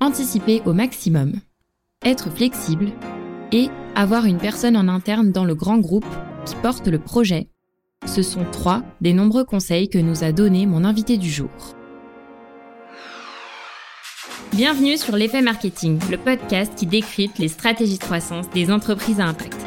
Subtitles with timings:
[0.00, 1.34] anticiper au maximum,
[2.02, 2.90] être flexible
[3.52, 6.06] et avoir une personne en interne dans le grand groupe
[6.46, 7.48] qui porte le projet.
[8.06, 11.50] Ce sont trois des nombreux conseils que nous a donnés mon invité du jour.
[14.52, 19.26] Bienvenue sur l'effet marketing, le podcast qui décrypte les stratégies de croissance des entreprises à
[19.26, 19.58] impact.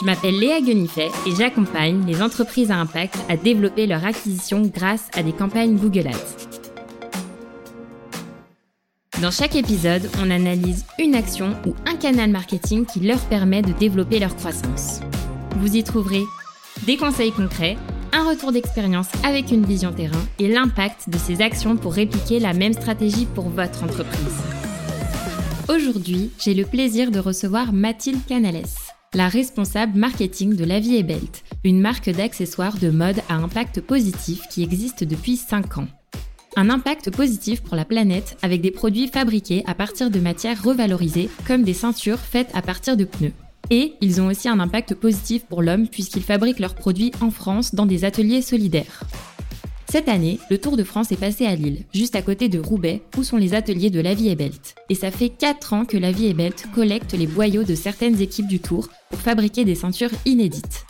[0.00, 5.08] Je m'appelle Léa Guenifet et j'accompagne les entreprises à impact à développer leur acquisition grâce
[5.14, 6.51] à des campagnes Google Ads.
[9.22, 13.70] Dans chaque épisode, on analyse une action ou un canal marketing qui leur permet de
[13.70, 14.98] développer leur croissance.
[15.58, 16.24] Vous y trouverez
[16.88, 17.76] des conseils concrets,
[18.12, 22.52] un retour d'expérience avec une vision terrain et l'impact de ces actions pour répliquer la
[22.52, 24.40] même stratégie pour votre entreprise.
[25.68, 28.66] Aujourd'hui, j'ai le plaisir de recevoir Mathilde Canales,
[29.14, 33.82] la responsable marketing de La Vie et Belt, une marque d'accessoires de mode à impact
[33.82, 35.88] positif qui existe depuis 5 ans
[36.56, 41.30] un impact positif pour la planète avec des produits fabriqués à partir de matières revalorisées
[41.46, 43.32] comme des ceintures faites à partir de pneus.
[43.70, 47.74] Et ils ont aussi un impact positif pour l'homme puisqu'ils fabriquent leurs produits en France
[47.74, 49.04] dans des ateliers solidaires.
[49.88, 53.02] Cette année, le Tour de France est passé à Lille, juste à côté de Roubaix,
[53.18, 54.74] où sont les ateliers de La Vie et Belt.
[54.88, 58.20] Et ça fait 4 ans que La Vie et Belt collecte les boyaux de certaines
[58.20, 60.86] équipes du Tour pour fabriquer des ceintures inédites.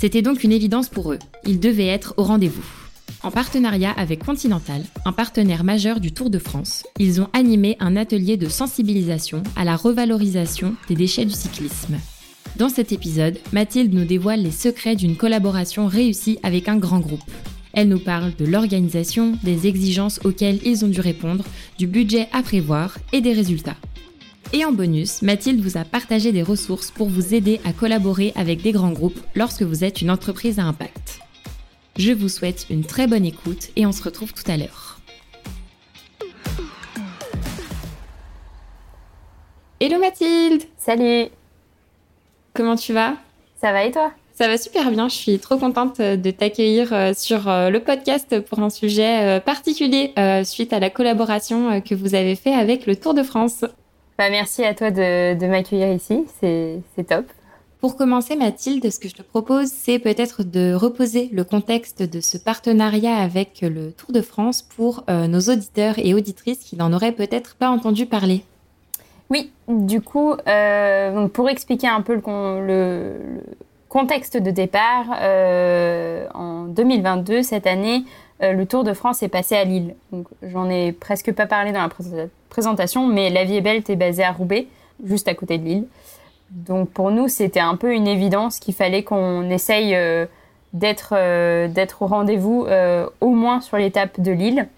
[0.00, 2.83] C'était donc une évidence pour eux, ils devaient être au rendez-vous.
[3.24, 7.96] En partenariat avec Continental, un partenaire majeur du Tour de France, ils ont animé un
[7.96, 11.96] atelier de sensibilisation à la revalorisation des déchets du cyclisme.
[12.56, 17.22] Dans cet épisode, Mathilde nous dévoile les secrets d'une collaboration réussie avec un grand groupe.
[17.72, 21.44] Elle nous parle de l'organisation, des exigences auxquelles ils ont dû répondre,
[21.78, 23.78] du budget à prévoir et des résultats.
[24.52, 28.60] Et en bonus, Mathilde vous a partagé des ressources pour vous aider à collaborer avec
[28.60, 31.23] des grands groupes lorsque vous êtes une entreprise à impact.
[31.96, 34.98] Je vous souhaite une très bonne écoute et on se retrouve tout à l'heure.
[39.78, 41.28] Hello Mathilde Salut
[42.52, 43.14] Comment tu vas?
[43.60, 44.10] Ça va et toi?
[44.32, 48.40] Ça va super bien, je suis trop contente de t'accueillir euh, sur euh, le podcast
[48.40, 50.12] pour un sujet euh, particulier
[50.44, 53.64] suite à la collaboration que vous avez fait avec le Tour de France.
[54.18, 57.26] Bah, merci à toi de, de m'accueillir ici, c'est top.
[57.84, 62.22] Pour commencer, Mathilde, ce que je te propose, c'est peut-être de reposer le contexte de
[62.22, 66.94] ce partenariat avec le Tour de France pour euh, nos auditeurs et auditrices qui n'en
[66.94, 68.42] auraient peut-être pas entendu parler.
[69.28, 73.16] Oui, du coup, euh, pour expliquer un peu le,
[73.90, 78.04] contexte de départ, euh, en 2022, cette année,
[78.40, 79.94] le Tour de France est passé à Lille.
[80.42, 81.90] J'en ai presque pas parlé dans la
[82.48, 84.68] présentation, mais la vie est belle, est basée à Roubaix,
[85.04, 85.84] juste à côté de Lille.
[86.54, 90.24] Donc pour nous, c'était un peu une évidence qu'il fallait qu'on essaye euh,
[91.12, 94.68] euh, d'être au rendez-vous euh, au moins sur l'étape de Lille.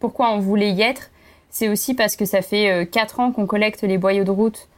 [0.00, 1.10] Pourquoi on voulait y être?
[1.50, 4.68] C'est aussi parce que ça fait quatre ans qu'on collecte les boyaux de route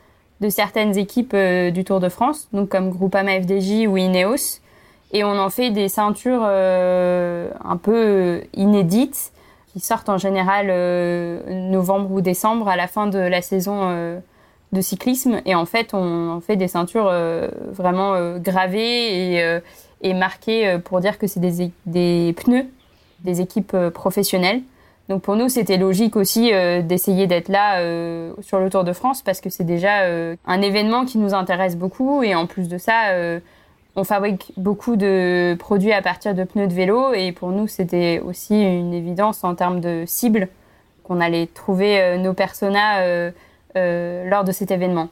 [0.41, 4.61] de certaines équipes du Tour de France, donc comme Groupama FDJ ou Ineos,
[5.13, 9.33] et on en fait des ceintures un peu inédites
[9.73, 10.69] qui sortent en général
[11.49, 14.21] novembre ou décembre à la fin de la saison
[14.73, 19.61] de cyclisme et en fait on, fait des ceintures euh, vraiment euh, gravées et, euh,
[20.15, 22.67] marquées pour dire que c'est des, des, pneus
[23.21, 24.63] des équipes professionnelles.
[25.11, 26.53] Donc pour nous c'était logique aussi
[26.85, 27.83] d'essayer d'être là
[28.41, 30.07] sur le Tour de France parce que c'est déjà
[30.47, 33.13] un événement qui nous intéresse beaucoup et en plus de ça
[33.95, 38.23] on fabrique beaucoup de produits à partir de pneus de vélo et pour nous c'était
[38.25, 40.49] aussi une évidence en termes de cible
[41.03, 43.33] qu'on allait trouver nos personas
[43.75, 45.09] lors de cet événement.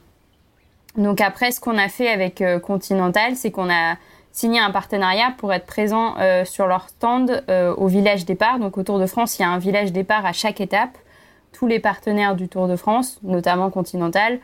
[0.97, 3.95] Donc après, ce qu'on a fait avec euh, Continental, c'est qu'on a
[4.31, 7.43] signé un partenariat pour être présent euh, sur leur stand
[7.77, 8.59] au village départ.
[8.59, 10.97] Donc au Tour de France, il y a un village départ à chaque étape.
[11.51, 14.39] Tous les partenaires du Tour de France, notamment Continental,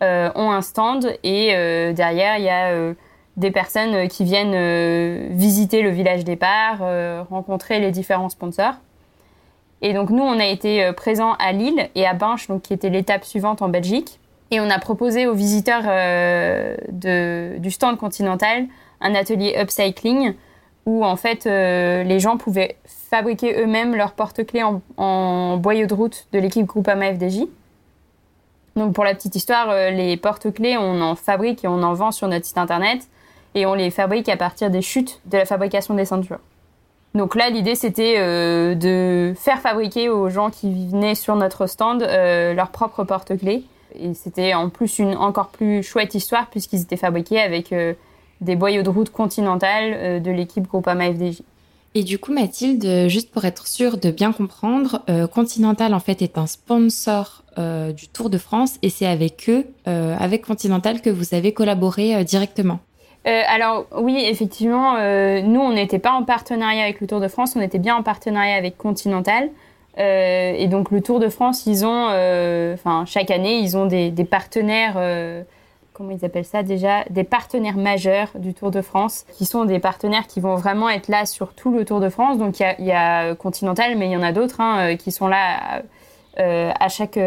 [0.00, 1.48] ont un stand et
[1.94, 2.94] derrière, il y a
[3.38, 6.78] des personnes qui viennent visiter le village départ,
[7.30, 8.74] rencontrer les différents sponsors.
[9.84, 12.72] Et donc nous, on a été euh, présents à Lille et à Binche, donc qui
[12.72, 14.18] était l'étape suivante en Belgique.
[14.50, 18.66] Et on a proposé aux visiteurs euh, du stand continental
[19.02, 20.34] un atelier upcycling
[20.86, 25.94] où en fait euh, les gens pouvaient fabriquer eux-mêmes leurs porte-clés en, en, boyau de
[25.94, 27.40] route de l'équipe Groupama FDJ.
[28.76, 32.26] Donc pour la petite histoire, les porte-clés, on en fabrique et on en vend sur
[32.26, 33.06] notre site internet
[33.54, 36.40] et on les fabrique à partir des chutes de la fabrication des ceintures.
[37.14, 42.02] Donc là, l'idée, c'était euh, de faire fabriquer aux gens qui venaient sur notre stand
[42.02, 43.62] euh, leur propre porte-clés.
[43.96, 47.94] Et c'était en plus une encore plus chouette histoire puisqu'ils étaient fabriqués avec euh,
[48.40, 51.42] des boyaux de route continentales de l'équipe Groupama FDJ.
[51.94, 55.00] Et du coup, Mathilde, juste pour être sûre de bien comprendre,
[55.32, 60.44] Continental en fait est un sponsor du Tour de France et c'est avec eux, avec
[60.44, 62.80] Continental, que vous avez collaboré directement.
[63.24, 64.94] Alors oui, effectivement,
[65.42, 68.02] nous on n'était pas en partenariat avec le Tour de France, on était bien en
[68.02, 69.48] partenariat avec Continental.
[69.98, 73.86] Euh, et donc le Tour de France, ils ont, euh, enfin chaque année, ils ont
[73.86, 75.42] des, partenaires, euh,
[75.92, 79.78] comment ils appellent ça déjà, des partenaires majeurs du Tour de France, qui sont des
[79.78, 82.38] partenaires qui vont vraiment être là sur tout le Tour de France.
[82.38, 85.82] Donc il y a, Continental, mais il y en a d'autres hein, qui sont là
[86.88, 87.18] chaque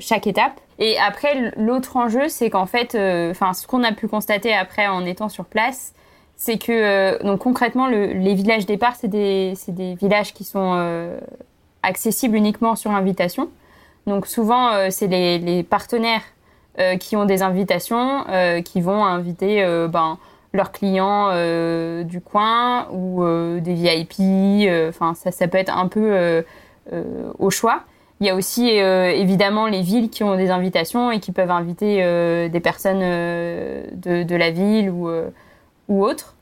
[0.00, 0.60] chaque étape.
[0.78, 2.94] Et après, l'autre enjeu, c'est qu'en fait,
[3.30, 5.94] enfin ce qu'on a pu constater après en étant sur place,
[6.36, 11.18] c'est que donc concrètement, le, les villages départ, c'est des, des villages qui sont
[11.82, 13.48] accessible uniquement sur invitation.
[14.06, 16.22] Donc souvent, euh, c'est les, partenaires
[16.78, 20.18] euh, qui ont des invitations, euh, qui vont inviter ben,
[20.52, 21.30] leurs clients
[22.04, 23.24] du coin ou
[23.60, 24.68] des VIP.
[24.88, 26.44] Enfin, ça, ça peut être un peu
[27.38, 27.82] au choix.
[28.20, 31.98] Il y a aussi évidemment les villes qui ont des invitations et qui peuvent inviter
[32.48, 35.10] des personnes de, de, la ville ou,
[35.88, 36.36] autres.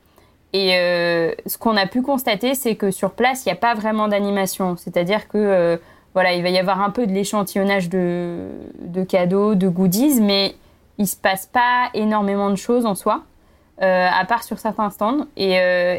[0.55, 3.73] Et euh, ce qu'on a pu constater, c'est que sur place, il n'y a pas
[3.73, 4.77] vraiment d'animation.
[4.77, 5.75] C'est-à-dire que euh,
[6.13, 8.47] voilà, il va y avoir un peu de l'échantillonnage de,
[9.09, 10.55] cadeaux, de goodies, mais
[10.97, 13.23] il se passe pas énormément de choses en soi,
[13.81, 15.27] euh, à part sur certains stands.
[15.35, 15.55] Et,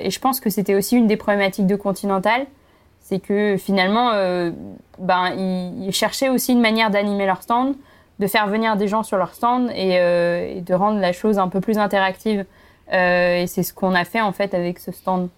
[0.09, 2.47] je pense que c'était aussi une des problématiques de Continental,
[3.09, 4.11] c'est que finalement,
[4.99, 7.75] ben, ils, cherchaient aussi une manière d'animer leur stand,
[8.19, 9.95] de faire venir des gens sur leur stand et,
[10.57, 12.45] et de rendre la chose un peu plus interactive.
[12.93, 15.29] Euh, et c'est ce qu'on a fait en fait avec ce stand.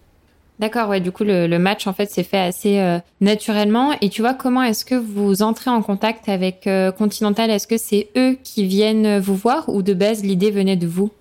[0.59, 0.99] D'accord, ouais.
[0.99, 3.93] Du coup, le, match en fait s'est fait assez euh, naturellement.
[4.01, 7.49] Et tu vois, comment est-ce que vous entrez en contact avec euh, Continental?
[7.49, 11.11] Est-ce que c'est eux qui viennent vous voir ou de base l'idée venait de vous?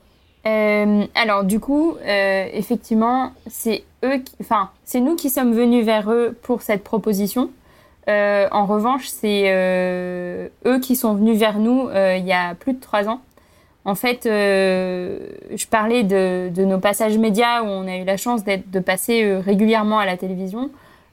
[1.15, 6.63] Alors, du coup, effectivement, c'est eux, enfin, c'est nous qui sommes venus vers eux pour
[6.63, 7.51] cette proposition.
[8.07, 9.51] en revanche, c'est
[10.67, 13.21] eux qui sont venus vers nous il y a plus de trois ans.
[13.89, 15.19] En fait, euh,
[15.55, 19.41] je parlais de, nos passages médias où on a eu la chance de passer euh,
[19.41, 20.71] régulièrement à la télévision.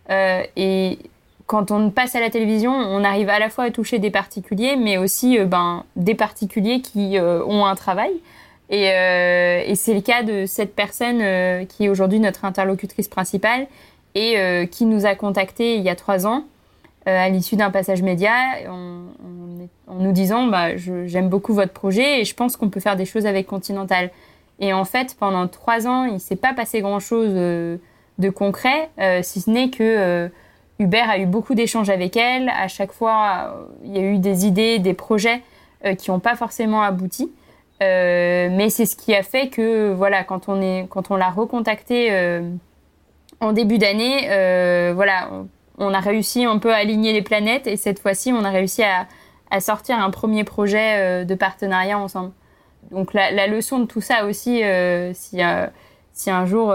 [0.10, 1.00] Euh, et
[1.48, 4.76] quand on passe à la télévision, on arrive à la fois à toucher des particuliers,
[4.76, 8.12] mais aussi ben, des particuliers qui ont un travail.
[8.70, 11.20] Et, c'est le cas de cette personne
[11.68, 13.68] qui est aujourd'hui notre interlocutrice principale
[14.16, 16.46] et qui nous a contactés il y a trois ans
[17.06, 18.32] à l'issue d'un passage média
[19.88, 23.06] en nous disant bah, j'aime beaucoup votre projet et je pense qu'on peut faire des
[23.06, 24.10] choses avec Continental.
[24.60, 27.78] Et en fait, pendant trois ans, il s'est pas passé grand-chose euh,
[28.20, 30.30] de concret, euh, si ce n'est que euh,
[30.80, 32.50] Hubert a eu beaucoup d'échanges avec elle.
[32.50, 35.42] À chaque fois, il y a eu des idées, des projets
[36.00, 37.32] qui n'ont pas forcément abouti.
[37.82, 42.42] Mais c'est ce qui a fait que, voilà, quand on, est, quand on l'a recontacté
[43.42, 45.30] en début d'année, voilà,
[45.78, 48.84] on, a réussi un peu à aligner les planètes et cette fois-ci, on a réussi
[48.84, 49.08] à,
[49.60, 52.32] sortir un premier projet euh, de partenariat ensemble.
[52.92, 55.68] Donc la, leçon de tout ça aussi, euh, si, euh,
[56.12, 56.74] si un jour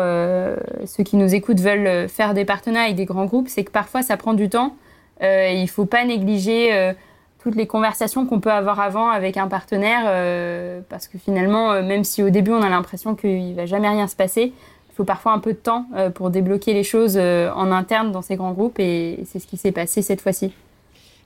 [0.86, 4.02] ceux qui nous écoutent veulent faire des partenariats avec des grands groupes, c'est que parfois
[4.02, 4.76] ça prend du temps.
[5.20, 6.94] il faut pas négliger
[7.42, 12.22] toutes les conversations qu'on peut avoir avant avec un partenaire, parce que finalement, même si
[12.22, 15.38] au début on a l'impression qu'il va jamais rien se passer, il faut parfois un
[15.38, 19.38] peu de temps pour débloquer les choses en interne dans ces grands groupes, et c'est
[19.38, 20.52] ce qui s'est passé cette fois-ci.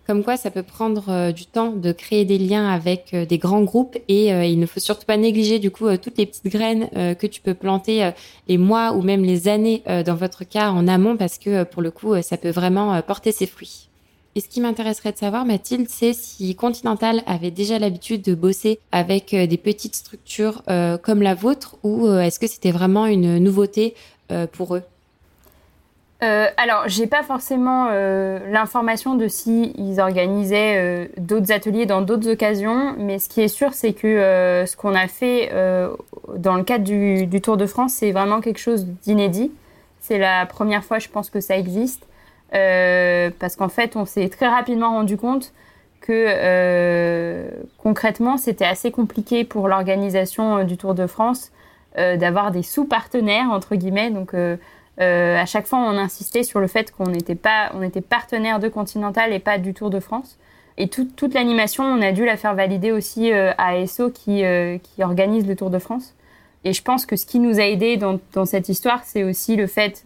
[0.06, 3.38] Comme quoi, ça peut prendre euh, du temps de créer des liens avec euh, des
[3.38, 6.48] grands groupes et euh, il ne faut surtout pas négliger du coup toutes les petites
[6.48, 8.10] graines que tu peux planter
[8.48, 11.90] les mois ou même les années dans votre cas en amont parce que pour le
[11.90, 13.88] coup, ça peut vraiment porter ses fruits.
[14.36, 18.80] Et ce qui m'intéresserait de savoir, Mathilde, c'est si Continental avait déjà l'habitude de bosser
[18.90, 20.62] avec des petites structures
[21.02, 23.94] comme la vôtre ou est-ce que c'était vraiment une nouveauté
[24.52, 24.82] pour eux?
[26.24, 32.00] Euh, alors, j'ai pas forcément euh, l'information de si ils organisaient euh, d'autres ateliers dans
[32.00, 35.50] d'autres occasions, mais ce qui est sûr, c'est que euh, ce qu'on a fait
[36.36, 39.50] dans le cadre du, Tour de France, c'est vraiment quelque chose d'inédit.
[40.00, 42.06] C'est la première fois, je pense, que ça existe,
[43.38, 45.52] parce qu'en fait, on s'est très rapidement rendu compte
[46.00, 51.50] que concrètement, c'était assez compliqué pour l'organisation du Tour de France
[51.96, 54.34] d'avoir des sous-partenaires entre guillemets, donc
[55.00, 57.36] euh, à chaque fois, on insistait sur le fait qu'on n'était
[57.82, 60.38] était partenaire de Continental et pas du Tour de France.
[60.76, 65.46] Et toute l'animation, on a dû la faire valider aussi euh, à euh, qui organise
[65.46, 66.14] le Tour de France.
[66.64, 69.54] Et je pense que ce qui nous a aidé dans, dans cette histoire, c'est aussi
[69.56, 70.04] le fait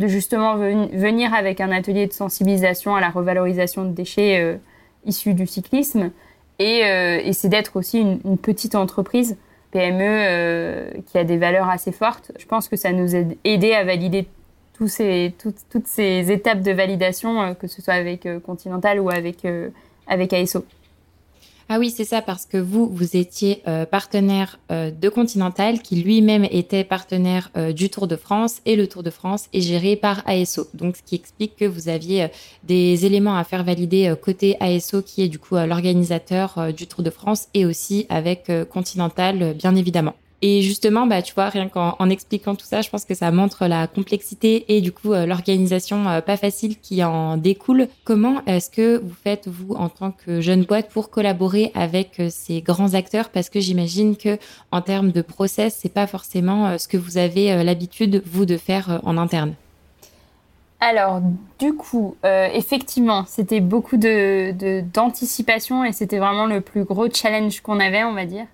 [0.00, 4.56] de justement venir avec un atelier de sensibilisation à la revalorisation de déchets euh,
[5.04, 6.10] issus du cyclisme.
[6.58, 9.38] Et, et c'est d'être aussi une, petite entreprise
[9.70, 12.32] PME qui a des valeurs assez fortes.
[12.38, 14.26] Je pense que ça nous a aidé à valider
[14.74, 19.46] toutes, ces étapes de validation, que ce soit avec Continental ou avec,
[20.06, 20.66] avec ASO.
[21.72, 26.02] Ah oui, c'est ça, parce que vous, vous étiez euh, partenaire euh, de Continental, qui
[26.02, 29.94] lui-même était partenaire euh, du Tour de France, et le Tour de France est géré
[29.94, 30.66] par ASO.
[30.74, 32.26] Donc, ce qui explique que vous aviez
[32.64, 37.10] des éléments à faire valider côté ASO, qui est du coup l'organisateur du Tour de
[37.10, 40.16] France, et aussi avec Continental, bien évidemment.
[40.42, 43.30] Et justement, bah, tu vois, rien qu'en en expliquant tout ça, je pense que ça
[43.30, 47.88] montre la complexité et du coup euh, l'organisation euh, pas facile qui en découle.
[48.04, 52.28] Comment est-ce que vous faites, vous, en tant que jeune boîte, pour collaborer avec euh,
[52.30, 53.28] ces grands acteurs?
[53.28, 54.38] Parce que j'imagine que
[54.72, 59.00] en termes de process, c'est pas forcément ce que vous avez l'habitude, vous, de faire
[59.04, 59.54] en interne.
[60.80, 61.20] Alors,
[61.58, 67.80] du coup, effectivement, c'était beaucoup de d'anticipation et c'était vraiment le plus gros challenge qu'on
[67.80, 68.46] avait, on va dire.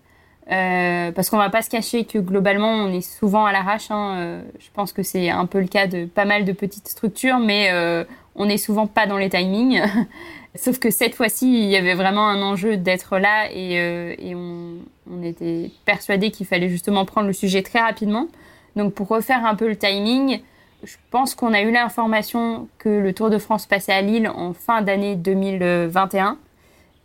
[0.53, 3.91] Euh, parce qu'on va pas se cacher que globalement on est souvent à l'arrache.
[3.91, 4.17] Hein.
[4.17, 7.39] Euh, je pense que c'est un peu le cas de pas mal de petites structures,
[7.39, 8.05] mais euh,
[8.37, 9.83] on n'est souvent pas dans les timings.
[10.55, 14.77] Sauf que cette fois-ci, il y avait vraiment un enjeu d'être là et, et on,
[15.11, 18.29] on, était persuadé qu'il fallait justement prendre le sujet très rapidement.
[18.75, 20.41] Donc pour refaire un peu le timing,
[20.83, 24.55] je pense qu'on a eu l'information que le Tour de France passait à Lille en
[24.55, 26.39] fin d'année 2021.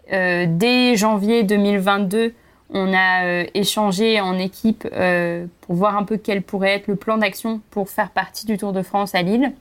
[0.09, 2.33] dès janvier 2022,
[2.73, 6.95] on a euh, échangé en équipe euh, pour voir un peu quel pourrait être le
[6.95, 9.51] plan d'action pour faire partie du Tour de France à Lille.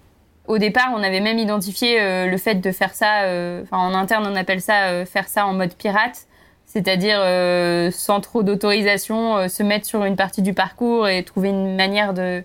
[0.47, 3.25] Au départ, on avait même identifié euh, le fait de faire ça,
[3.73, 6.27] en interne on appelle ça faire ça en mode pirate,
[6.67, 7.21] c'est-à-dire
[7.93, 12.43] sans trop d'autorisation, se mettre sur une partie du parcours et trouver une manière de,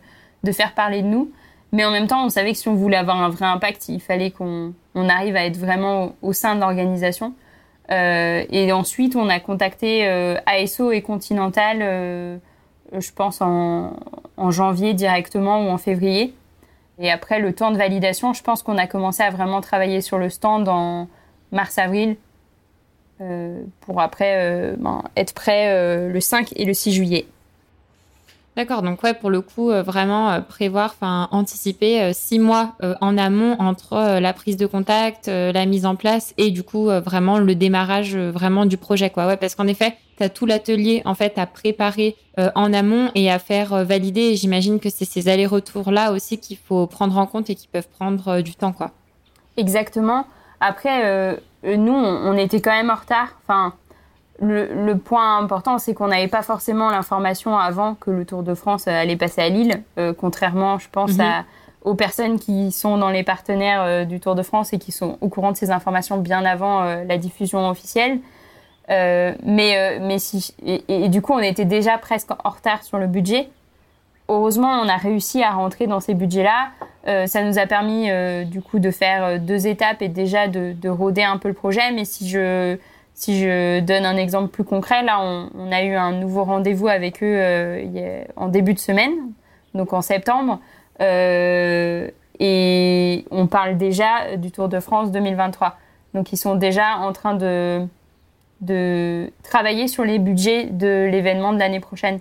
[0.51, 1.31] faire parler de nous.
[1.71, 3.99] Mais en même temps, on savait que si on voulait avoir un vrai impact, il
[3.99, 7.33] fallait qu'on arrive à être vraiment au sein de l'organisation.
[7.91, 12.37] Euh, et ensuite, on a contacté euh, ASO et Continental, euh,
[12.97, 13.95] je pense en,
[14.37, 16.33] en, janvier directement ou en février.
[16.97, 20.17] Et après le temps de validation, je pense qu'on a commencé à vraiment travailler sur
[20.17, 21.07] le stand en
[21.51, 22.15] mars-avril
[23.81, 27.25] pour après ben, être prêt le 5 et le 6 juillet.
[28.55, 32.75] D'accord, donc ouais, pour le coup, euh, vraiment euh, prévoir, enfin anticiper euh, six mois
[33.01, 37.37] en amont entre la prise de contact, la mise en place et du coup vraiment
[37.37, 39.27] le démarrage vraiment du projet, quoi.
[39.27, 43.31] Ouais, parce qu'en effet, tu as tout l'atelier en fait à préparer en amont et
[43.31, 44.35] à faire valider.
[44.35, 47.89] J'imagine que c'est ces allers-retours là aussi qu'il faut prendre en compte et qui peuvent
[47.89, 48.91] prendre du temps, quoi.
[49.57, 50.25] Exactement.
[50.59, 53.29] Après, nous, on était quand même en retard.
[53.43, 53.73] Enfin
[54.41, 58.87] le, point important, c'est qu'on n'avait pas forcément l'information avant que le Tour de France
[58.87, 61.43] allait passer à Lille, euh, contrairement, je pense, mhm.
[61.83, 65.17] aux personnes qui sont dans les partenaires euh, du Tour de France et qui sont
[65.21, 68.19] au courant de ces informations bien avant euh, la diffusion officielle.
[68.89, 73.49] mais mais si, et, du coup, on était déjà presque en retard sur le budget.
[74.27, 77.27] Heureusement, on a réussi à rentrer dans ces budgets-là.
[77.27, 78.09] ça nous a permis
[78.45, 81.91] du coup de faire deux étapes et déjà de, de rôder un peu le projet.
[81.91, 82.77] Mais si je
[83.15, 87.23] si je donne un exemple plus concret, là, on, a eu un nouveau rendez-vous avec
[87.23, 89.13] eux euh, en début de semaine,
[89.73, 90.59] donc en septembre,
[91.01, 95.77] euh, et on parle déjà du Tour de France 2023.
[96.13, 97.87] Donc, ils sont déjà en train de,
[99.43, 102.19] travailler sur les budgets de l'événement de l'année prochaine.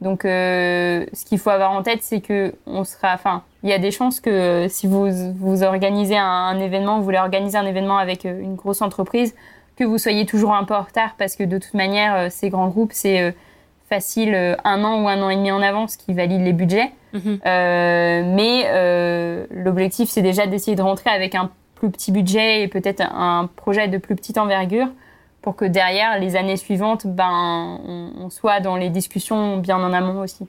[0.00, 3.72] Donc, euh, ce qu'il faut avoir en tête, c'est que on sera, enfin, il y
[3.72, 7.66] a des chances que si vous, vous organisez un, un événement, vous voulez organiser un
[7.66, 9.34] événement avec une grosse entreprise,
[9.76, 12.48] que vous soyez toujours un peu en retard parce que de toute manière, euh, ces
[12.48, 13.30] grands groupes, c'est euh,
[13.88, 16.90] facile euh, un an ou un an et demi en avance qui valident les budgets.
[17.12, 17.38] Mhm.
[17.44, 23.48] mais l'objectif, c'est déjà d'essayer de rentrer avec un plus petit budget et peut-être un
[23.56, 24.88] projet de plus petite envergure
[25.40, 30.20] pour que derrière, les années suivantes, ben, on soit dans les discussions bien en amont
[30.20, 30.46] aussi.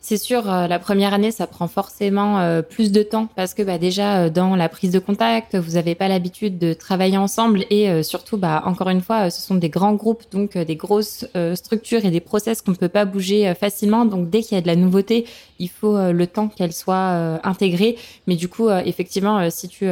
[0.00, 3.62] C'est sûr, euh, la première année, ça prend forcément euh, plus de temps parce que
[3.62, 7.64] bah, déjà euh, dans la prise de contact, vous n'avez pas l'habitude de travailler ensemble
[7.68, 12.04] et surtout, bah, encore une fois, ce sont des grands groupes, donc des grosses structures
[12.04, 14.04] et des process qu'on ne peut pas bouger facilement.
[14.04, 15.26] Donc dès qu'il y a de la nouveauté,
[15.58, 17.96] il faut le temps qu'elle soit intégrée.
[18.26, 19.88] Mais du coup, effectivement, si tu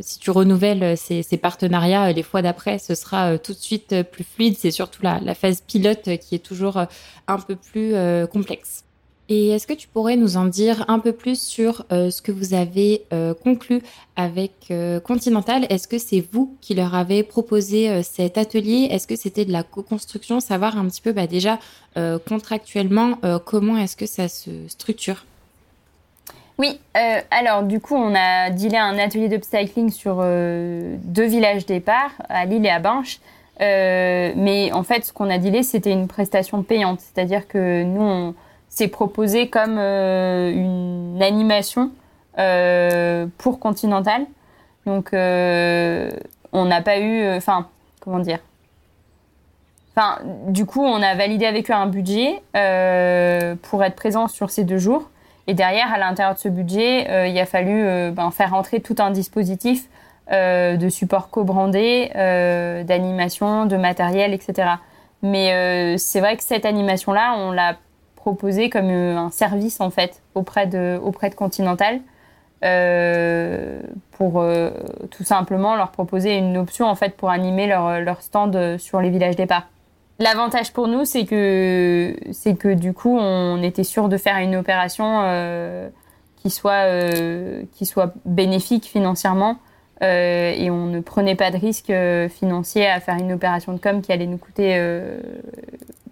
[0.00, 4.56] si tu renouvelles ces, partenariats, les fois d'après, ce sera tout de suite plus fluide.
[4.56, 6.78] C'est surtout la phase pilote qui est toujours
[7.26, 7.94] un peu plus
[8.30, 8.84] complexe.
[9.30, 12.32] Et est-ce que tu pourrais nous en dire un peu plus sur euh, ce que
[12.32, 13.82] vous avez euh, conclu
[14.16, 15.66] avec euh, Continental?
[15.68, 18.88] Est-ce que c'est vous qui leur avez proposé cet atelier?
[18.90, 20.40] Est-ce que c'était de la co-construction?
[20.40, 21.58] Savoir un petit peu bah, déjà
[22.28, 25.24] contractuellement comment est-ce que ça se structure?
[26.58, 26.78] Oui,
[27.30, 32.64] alors du coup, on a dealé un atelier d'upcycling sur deux villages départ, à Lille
[32.64, 33.18] et à Binche.
[33.58, 37.00] mais en fait, ce qu'on a dealé, c'était une prestation payante.
[37.00, 38.34] C'est-à-dire que nous, on,
[38.78, 41.90] c'est proposé comme euh, une animation
[43.38, 44.26] pour Continental.
[44.86, 47.66] Donc, on n'a pas eu, enfin,
[48.00, 48.38] comment dire?
[49.90, 52.40] Enfin, du coup, on a validé avec eux un budget
[53.62, 55.10] pour être présent sur ces deux jours.
[55.48, 59.10] Et derrière, à l'intérieur de ce budget, il a fallu ben, faire entrer tout un
[59.10, 59.88] dispositif
[60.30, 64.72] euh, de support co-brandé, euh, d'animation, de matériel, etc.
[65.22, 67.78] Mais euh, c'est vrai que cette animation-là, on l'a
[68.18, 72.00] proposée comme un service en fait auprès de, auprès de Continental.
[74.12, 74.44] pour
[75.10, 79.10] tout simplement leur proposer une option en fait pour animer leur, leur stand sur les
[79.10, 79.68] villages départ.
[80.18, 84.56] L'avantage pour nous, c'est que c'est que du coup, on était sûr de faire une
[84.56, 85.22] opération
[86.36, 86.86] qui soit
[87.76, 89.58] qui soit bénéfique financièrement
[90.02, 93.78] euh, et on ne prenait pas de risque euh, financier à faire une opération de
[93.78, 95.18] com qui allait nous coûter euh,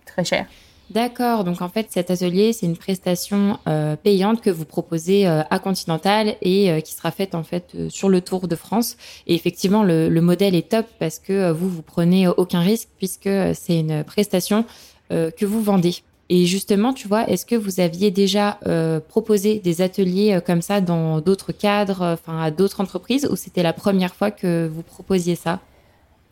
[0.04, 0.46] très cher.
[0.90, 3.58] D'accord, donc en fait cet atelier c'est une prestation
[4.04, 8.46] payante que vous proposez à Continental et qui sera faite en fait sur le Tour
[8.46, 8.96] de France.
[9.26, 13.28] Et effectivement le, le modèle est top parce que vous vous prenez aucun risque puisque
[13.54, 14.64] c'est une prestation
[15.10, 15.96] que vous vendez.
[16.28, 20.60] Et justement, tu vois, est-ce que vous aviez déjà euh, proposé des ateliers euh, comme
[20.60, 24.66] ça dans d'autres cadres, euh, enfin à d'autres entreprises, ou c'était la première fois que
[24.66, 25.60] vous proposiez ça?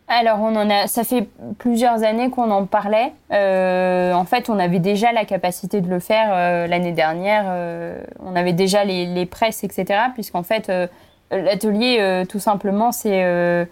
[0.06, 1.26] Alors, on en a, ça fait
[1.58, 3.12] plusieurs années qu'on en parlait.
[3.30, 7.46] en fait, on avait déjà la capacité de le faire l'année dernière.
[8.20, 10.00] on avait déjà les, les presses, etc.
[10.12, 10.70] Puisqu'en fait,
[11.30, 13.66] l'atelier, tout simplement, c'est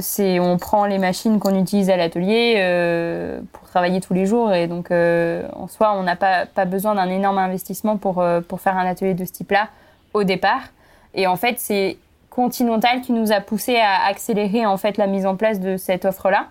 [0.00, 4.52] c'est on prend les machines qu'on utilise à l'atelier euh, pour travailler tous les jours
[4.52, 8.40] et donc euh, en soi on n'a pas, pas besoin d'un énorme investissement pour, euh,
[8.40, 9.68] pour faire un atelier de ce type-là
[10.14, 10.62] au départ
[11.14, 11.98] et en fait c'est
[12.34, 16.04] Continental qui nous a poussé à accélérer en fait la mise en place de cette
[16.04, 16.46] offre-là.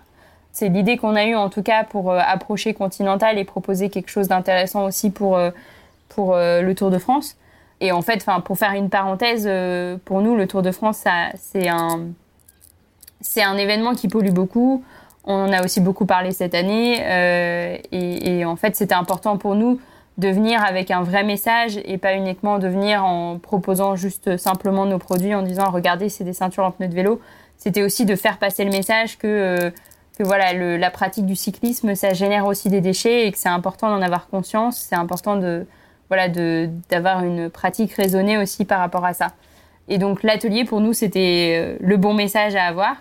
[0.52, 4.28] C'est l'idée qu'on a eue en tout cas pour approcher Continental et proposer quelque chose
[4.28, 5.40] d'intéressant aussi pour,
[6.08, 7.36] pour le Tour de France.
[7.80, 9.48] Et en fait, pour faire une parenthèse,
[10.04, 11.04] pour nous, le Tour de France,
[11.36, 12.10] c'est un,
[13.36, 14.84] un événement qui pollue beaucoup.
[15.24, 16.98] On en a aussi beaucoup parlé cette année.
[17.00, 19.80] Euh, et, en fait, c'était important pour nous
[20.18, 24.84] de venir avec un vrai message et pas uniquement de venir en proposant juste simplement
[24.84, 27.20] nos produits en disant regardez, c'est des ceintures en pneus de vélo.
[27.56, 29.70] C'était aussi de faire passer le message que, euh,
[30.18, 33.88] que voilà, la pratique du cyclisme, ça génère aussi des déchets et que c'est important
[33.88, 34.78] d'en avoir conscience.
[34.78, 35.66] C'est important de
[36.08, 39.28] voilà d'avoir une pratique raisonnée aussi par rapport à ça.
[39.88, 42.96] Et donc l'atelier pour nous c'était euh, le bon message à avoir.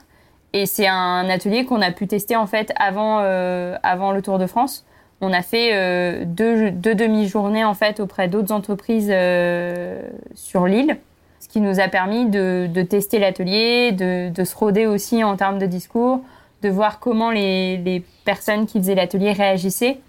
[0.53, 4.37] Et c'est un atelier qu'on a pu tester en fait avant, euh, avant le Tour
[4.37, 4.85] de France.
[5.21, 10.01] On a fait euh, deux, demi-journées en fait auprès d'autres entreprises euh,
[10.35, 10.97] sur l'île,
[11.39, 15.67] ce qui nous a permis de, tester l'atelier, de, se roder aussi en termes de
[15.67, 16.21] discours,
[16.63, 19.99] de voir comment les, personnes qui faisaient l'atelier réagissaient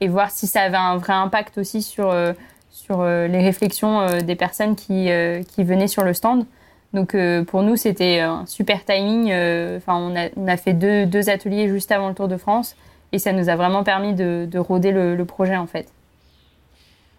[0.00, 2.14] et voir si ça avait un vrai impact aussi sur,
[2.70, 5.08] sur les réflexions des personnes qui,
[5.58, 6.44] venaient sur le stand.
[6.96, 9.30] Donc euh, pour nous, c'était un super timing.
[9.30, 12.74] Euh, enfin, on a, fait deux, ateliers juste avant le Tour de France
[13.12, 15.88] et ça nous a vraiment permis de, de rôder le, le, projet en fait.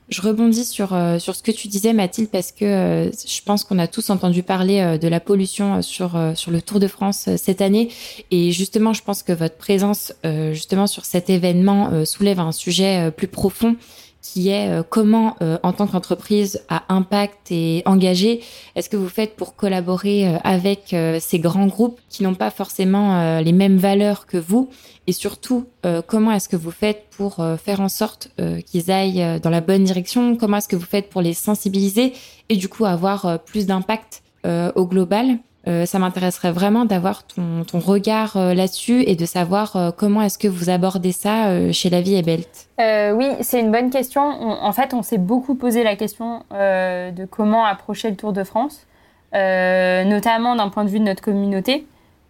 [0.10, 3.78] Je rebondis sur, euh, sur ce que tu disais, Mathilde, parce que je pense qu'on
[3.78, 7.90] a tous entendu parler de la pollution sur, sur le Tour de France cette année.
[8.32, 13.28] Et justement, je pense que votre présence justement sur cet événement soulève un sujet plus
[13.28, 13.76] profond
[14.34, 18.42] qui est euh, comment, euh, en tant qu'entreprise à impact et engagé,
[18.76, 23.40] est-ce que vous faites pour collaborer euh, avec ces grands groupes qui n'ont pas forcément
[23.40, 24.70] les mêmes valeurs que vous?
[25.06, 25.66] Et surtout,
[26.08, 28.32] comment est-ce que vous faites pour faire en sorte
[28.66, 30.36] qu'ils aillent dans la bonne direction?
[30.36, 32.14] Comment est-ce que vous faites pour les sensibiliser
[32.50, 35.40] et du coup avoir plus d'impact au global?
[35.68, 40.38] Euh, ça m'intéresserait vraiment d'avoir ton, regard euh, là-dessus et de savoir euh, comment est-ce
[40.38, 42.70] que vous abordez ça chez La Vie et Belt.
[42.80, 44.22] oui, c'est une bonne question.
[44.22, 48.86] en fait, on s'est beaucoup posé la question de comment approcher le Tour de France,
[49.34, 51.86] notamment d'un point de vue de notre communauté,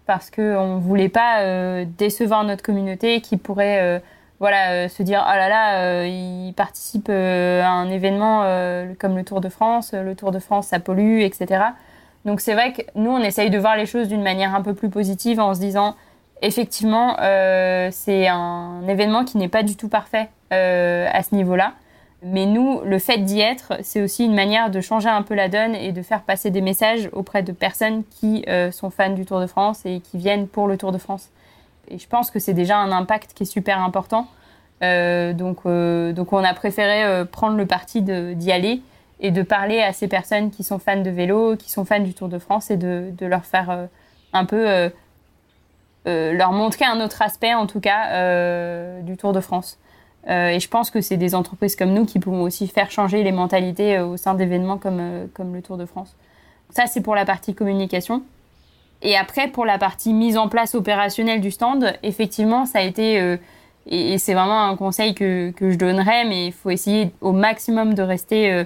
[0.05, 4.01] parce qu'on ne voulait pas décevoir notre communauté qui pourrait
[4.39, 8.43] voilà, se dire oh là là, il participe à un événement
[8.99, 11.65] comme le Tour de France, le Tour de France ça pollue, etc.
[12.27, 14.73] Donc c'est vrai que nous, on essaye de voir les choses d'une manière un peu
[14.73, 15.95] plus positive en se disant,
[16.41, 21.71] effectivement, euh, c'est un événement qui n'est pas du tout parfait euh, à ce niveau-là.
[22.23, 25.47] Mais nous, le fait d'y être, c'est aussi une manière de changer un peu la
[25.47, 29.25] donne et de faire passer des messages auprès de personnes qui euh, sont fans du
[29.25, 31.29] Tour de France et qui viennent pour le Tour de France.
[31.89, 34.27] Et je pense que c'est déjà un impact qui est super important.
[34.81, 38.81] donc, donc on a préféré prendre le parti d'y aller
[39.19, 42.13] et de parler à ces personnes qui sont fans de vélo, qui sont fans du
[42.13, 43.85] Tour de France et de, leur faire euh,
[44.33, 44.89] un peu euh,
[46.07, 49.79] euh, leur montrer un autre aspect en tout cas du Tour de France.
[50.27, 53.31] et je pense que c'est des entreprises comme nous qui pourront aussi faire changer les
[53.31, 56.15] mentalités au sein d'événements comme, comme le Tour de France.
[56.69, 58.23] Ça, c'est pour la partie communication.
[59.01, 63.37] Et après, pour la partie mise en place opérationnelle du stand, effectivement, ça a été,
[63.85, 67.93] et, c'est vraiment un conseil que, que je donnerais, mais il faut essayer au maximum
[67.93, 68.65] de rester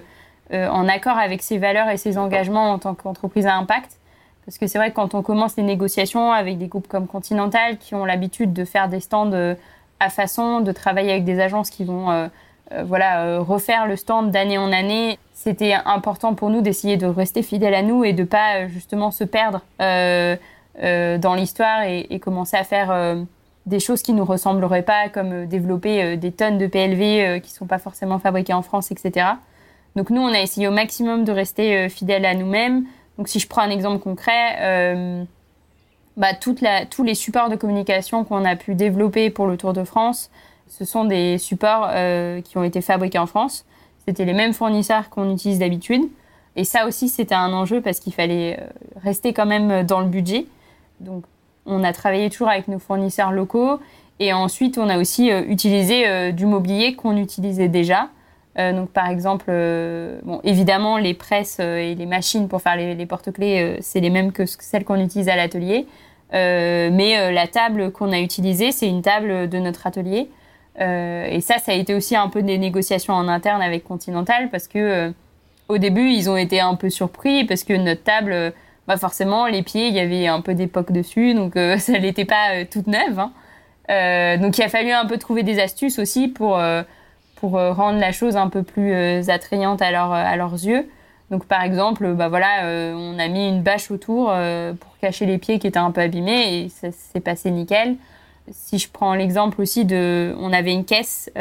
[0.51, 3.97] en accord avec ses valeurs et ses engagements en tant qu'entreprise à impact.
[4.45, 7.77] Parce que c'est vrai que quand on commence les négociations avec des groupes comme Continental
[7.77, 9.55] qui ont l'habitude de faire des stands euh,
[9.99, 12.27] à façon, de travailler avec des agences qui vont euh,
[12.71, 17.43] euh, voilà, refaire le stand d'année en année, c'était important pour nous d'essayer de rester
[17.43, 23.17] fidèles à nous et de pas justement se perdre dans l'histoire et, commencer à faire
[23.65, 27.79] des choses qui nous ressembleraient pas, comme développer des tonnes de PLV qui sont pas
[27.79, 29.25] forcément fabriquées en France, etc.
[29.95, 32.85] Donc nous, on a essayé au maximum de rester fidèles à nous-mêmes,
[33.21, 35.23] donc si je prends un exemple concret, euh,
[36.17, 40.31] bah, tous les supports de communication qu'on a pu développer pour le Tour de France,
[40.67, 43.65] ce sont des supports euh, qui ont été fabriqués en France.
[44.07, 46.01] C'était les mêmes fournisseurs qu'on utilise d'habitude.
[46.55, 48.65] Et ça aussi, c'était un enjeu parce qu'il fallait euh,
[49.03, 50.47] rester quand même dans le budget.
[50.99, 51.23] Donc,
[51.67, 53.79] on a travaillé toujours avec nos fournisseurs locaux.
[54.19, 58.09] Et ensuite, on a aussi utilisé du mobilier qu'on utilisait déjà.
[58.59, 62.75] Euh, donc par exemple, euh, bon, évidemment, les presses euh, et les machines pour faire
[62.75, 65.87] les, porte-clés, c'est les mêmes que celles qu'on utilise à l'atelier.
[66.31, 70.29] mais la table qu'on a utilisée, c'est une table de notre atelier.
[70.79, 74.67] et ça, ça a été aussi un peu des négociations en interne avec Continental parce
[74.67, 75.13] que
[75.69, 78.53] au début, ils ont été un peu surpris parce que notre table,
[78.87, 82.65] bah forcément, les pieds, il y avait un peu d'époque dessus, donc ça n'était pas
[82.69, 83.19] toute neuve.
[83.19, 84.37] Hein.
[84.37, 86.59] donc il a fallu un peu trouver des astuces aussi pour
[87.41, 90.87] pour euh, rendre la chose un peu plus euh, attrayante à, à leurs yeux.
[91.31, 94.27] Donc par exemple, bah voilà, euh, on a mis une bâche autour
[94.79, 97.95] pour cacher les pieds qui étaient un peu abîmés et ça s'est passé nickel.
[98.51, 101.31] Si je prends l'exemple aussi de, on avait une caisse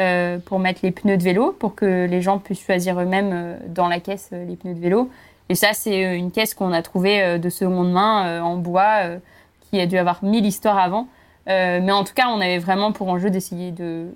[0.45, 3.99] pour mettre les pneus de vélo pour que les gens puissent choisir eux-mêmes dans la
[3.99, 5.09] caisse les pneus de vélo.
[5.49, 9.01] Et ça, c'est une caisse qu'on a trouvée de seconde main en bois
[9.69, 11.07] qui a dû avoir mille histoires avant.
[11.47, 14.07] Mais en tout cas, on avait vraiment pour enjeu d'essayer de,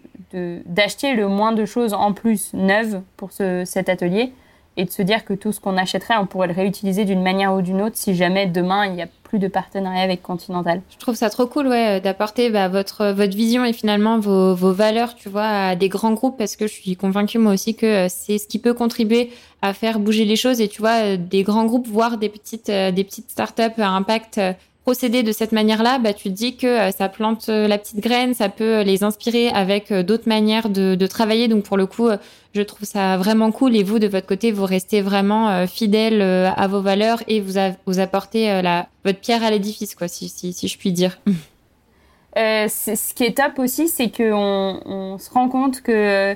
[0.66, 4.32] d'acheter le moins de choses en plus neuves pour cet atelier
[4.78, 7.54] et de se dire que tout ce qu'on achèterait, on pourrait le réutiliser d'une manière
[7.54, 10.82] ou d'une autre si jamais demain il n'y a plus de partenariat avec Continental.
[10.90, 14.74] Je trouve ça trop cool, ouais, d'apporter bah, votre votre vision et finalement vos, vos
[14.74, 17.86] valeurs, tu vois, à des grands groupes parce que je suis convaincue moi aussi que
[17.86, 21.18] euh, c'est ce qui peut contribuer à faire bouger les choses et tu vois euh,
[21.18, 24.40] des grands groupes voire des petites euh, des petites startups à impact
[24.86, 28.00] procéder de cette manière-là, bah, tu te dis que euh, ça plante euh, la petite
[28.02, 31.48] graine, ça peut euh, les inspirer avec d'autres manières de, travailler.
[31.48, 32.10] Donc pour le coup,
[32.54, 33.76] je trouve ça vraiment cool.
[33.76, 37.54] Et vous, de votre côté, vous restez vraiment fidèle à vos valeurs et vous,
[37.86, 38.62] vous apportez
[39.06, 41.20] votre pierre à l'édifice, quoi, si, si, je puis dire.
[42.36, 46.34] ce qui est top aussi, c'est qu'on on se rend compte que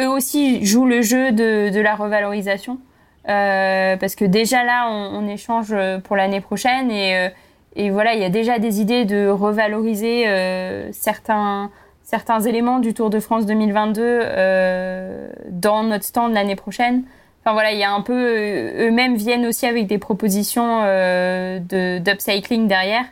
[0.00, 2.78] eux aussi jouent le jeu de, la revalorisation.
[3.24, 7.28] parce que déjà là, on, on échange pour l'année prochaine et
[7.74, 11.70] et voilà, il y a déjà des idées de revaloriser euh, certains,
[12.02, 17.04] certains éléments du Tour de France 2022 euh, dans notre stand l'année prochaine.
[17.40, 21.58] Enfin voilà, il y a un peu euh, eux-mêmes viennent aussi avec des propositions euh,
[21.60, 23.04] de d'upcycling derrière.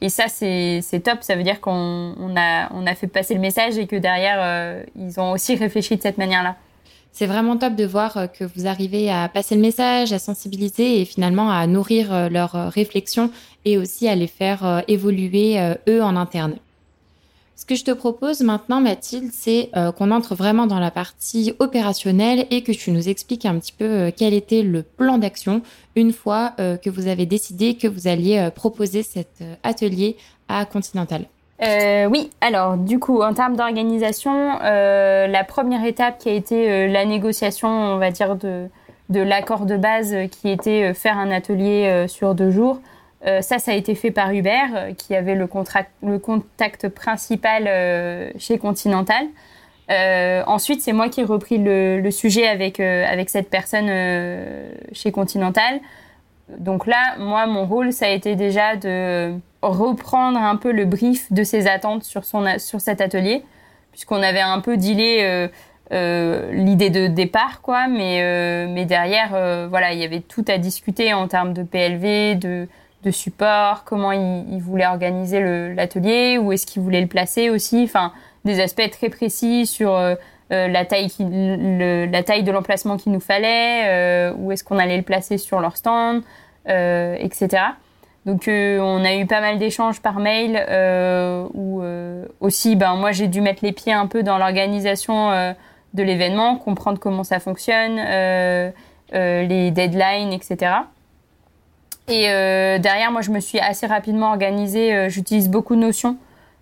[0.00, 1.22] Et ça c'est top.
[1.22, 4.38] Ça veut dire qu'on on a on a fait passer le message et que derrière
[4.40, 6.56] euh, ils ont aussi réfléchi de cette manière-là
[7.16, 11.00] c'est vraiment top de voir euh, que vous arrivez à passer le message, à sensibiliser
[11.00, 13.30] et finalement à nourrir leurs euh, réflexions
[13.66, 16.56] et aussi à les faire évoluer eux en interne.
[17.56, 22.46] Ce que je te propose maintenant, Mathilde, c'est qu'on entre vraiment dans la partie opérationnelle
[22.50, 25.62] et que tu nous expliques un petit peu quel était le plan d'action
[25.96, 30.16] une fois que vous avez décidé que vous alliez proposer cet atelier
[30.48, 31.26] à Continental.
[31.62, 36.70] Euh, oui, alors du coup, en termes d'organisation, euh, la première étape qui a été
[36.70, 38.68] euh, la négociation, on va dire, de
[39.08, 42.80] l'accord de base qui était faire un atelier sur deux jours,
[43.24, 47.64] ça, ça a été fait par Hubert, qui avait le, contact principal
[48.38, 49.26] chez Continental.
[49.88, 53.88] ensuite, c'est moi qui ai repris le, sujet avec, avec cette personne
[54.92, 55.80] chez Continental.
[56.58, 61.32] Donc là, moi, mon rôle, ça a été déjà de reprendre un peu le brief
[61.32, 63.42] de ses attentes sur, son, sur cet atelier,
[63.92, 65.48] puisqu'on avait un peu dealé euh,
[65.92, 70.58] euh, l'idée de départ, quoi, mais, euh, mais derrière, voilà, il y avait tout à
[70.58, 72.68] discuter en termes de PLV, de,
[73.10, 78.12] support, comment il, voulait organiser l'atelier, où est-ce qu'il voulait le placer aussi, enfin,
[78.44, 79.98] des aspects très précis sur
[80.50, 85.02] la, taille qui, la taille de l'emplacement qu'il nous fallait, où est-ce qu'on allait le
[85.02, 86.22] placer sur leur stand,
[86.66, 87.48] etc.
[88.24, 90.56] Donc on a eu pas mal d'échanges par mail
[91.54, 91.82] où
[92.40, 95.54] aussi ben moi j'ai dû mettre les pieds un peu dans l'organisation
[95.94, 97.96] de l'événement, comprendre comment ça fonctionne,
[99.12, 100.72] les deadlines, etc.
[102.08, 102.22] Et
[102.78, 106.16] derrière moi je me suis assez rapidement organisée, j'utilise beaucoup de notions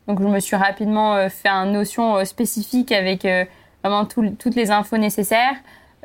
[0.07, 3.45] donc je me suis rapidement euh, fait un notion euh, spécifique avec euh,
[3.83, 5.57] vraiment toutes les infos nécessaires.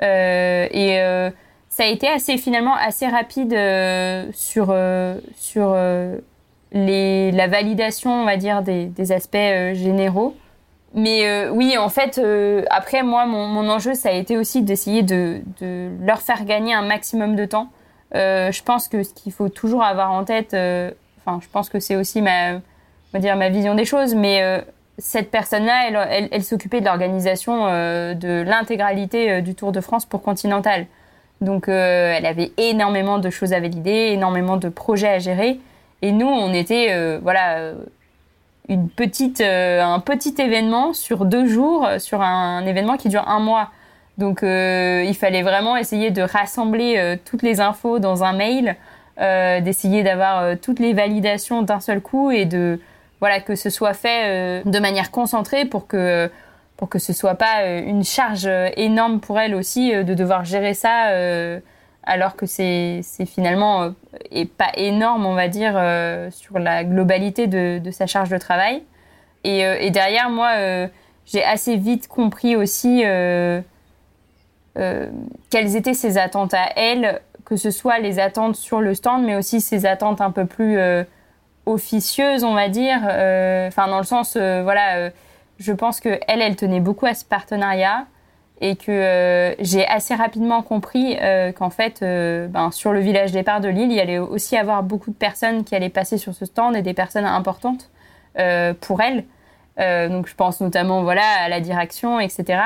[0.02, 1.30] et
[1.70, 3.56] ça a été assez finalement assez rapide
[4.34, 4.76] sur
[5.38, 5.78] sur
[6.74, 9.38] les, la validation, on va dire, des, des aspects
[9.74, 10.36] généraux.
[10.94, 12.20] Mais oui, en fait,
[12.70, 16.74] après, moi, mon, mon, enjeu, ça a été aussi d'essayer de, de, leur faire gagner
[16.74, 17.70] un maximum de temps.
[18.14, 21.96] Je pense que ce qu'il faut toujours avoir en tête, enfin, je pense que c'est
[21.96, 22.60] aussi ma,
[23.14, 24.62] on dire ma vision des choses, mais euh,
[24.98, 29.82] cette personne-là, elle, elle, elle s'occupait de l'organisation euh, de l'intégralité euh, du Tour de
[29.82, 30.86] France pour Continental.
[31.42, 35.58] Donc, elle avait énormément de choses à valider, énormément de projets à gérer.
[36.02, 37.76] Et nous, on était, voilà,
[38.68, 43.70] une petite, un petit événement sur deux jours, sur un, événement qui dure un mois.
[44.20, 48.76] Donc, il fallait vraiment essayer de rassembler toutes les infos dans un mail,
[49.18, 52.80] d'essayer d'avoir toutes les validations d'un seul coup et de
[53.20, 56.30] voilà que ce soit fait euh, de manière concentrée pour que
[56.78, 60.46] pour que ce soit pas euh, une charge euh, énorme pour elle aussi de devoir
[60.46, 61.10] gérer ça
[62.04, 63.94] alors que c'est finalement
[64.32, 65.74] et pas énorme on va dire
[66.32, 68.84] sur la globalité de, de sa charge de travail.
[69.44, 70.52] Et derrière moi
[71.26, 73.04] j'ai assez vite compris aussi
[74.76, 79.36] quelles étaient ses attentes à elle que ce soit les attentes sur le stand mais
[79.36, 80.78] aussi ses attentes un peu plus
[81.70, 83.00] officieuse, on va dire.
[83.08, 85.10] Euh, enfin, dans le sens, euh, voilà, euh,
[85.58, 88.06] je pense que elle, elle tenait beaucoup à ce partenariat
[88.62, 91.18] et que j'ai assez rapidement compris
[91.58, 95.12] qu'en fait, ben, sur le village départ de Lille, il y allait aussi avoir beaucoup
[95.12, 97.90] de personnes qui allaient passer sur ce stand et des personnes importantes
[98.82, 99.24] pour elle.
[100.10, 102.60] donc, je pense notamment, voilà, à la direction, etc.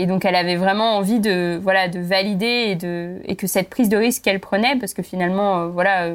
[0.00, 2.78] Et donc, elle avait vraiment envie de, voilà, de valider
[3.24, 6.10] et, que cette prise de risque qu'elle prenait, parce que finalement, voilà,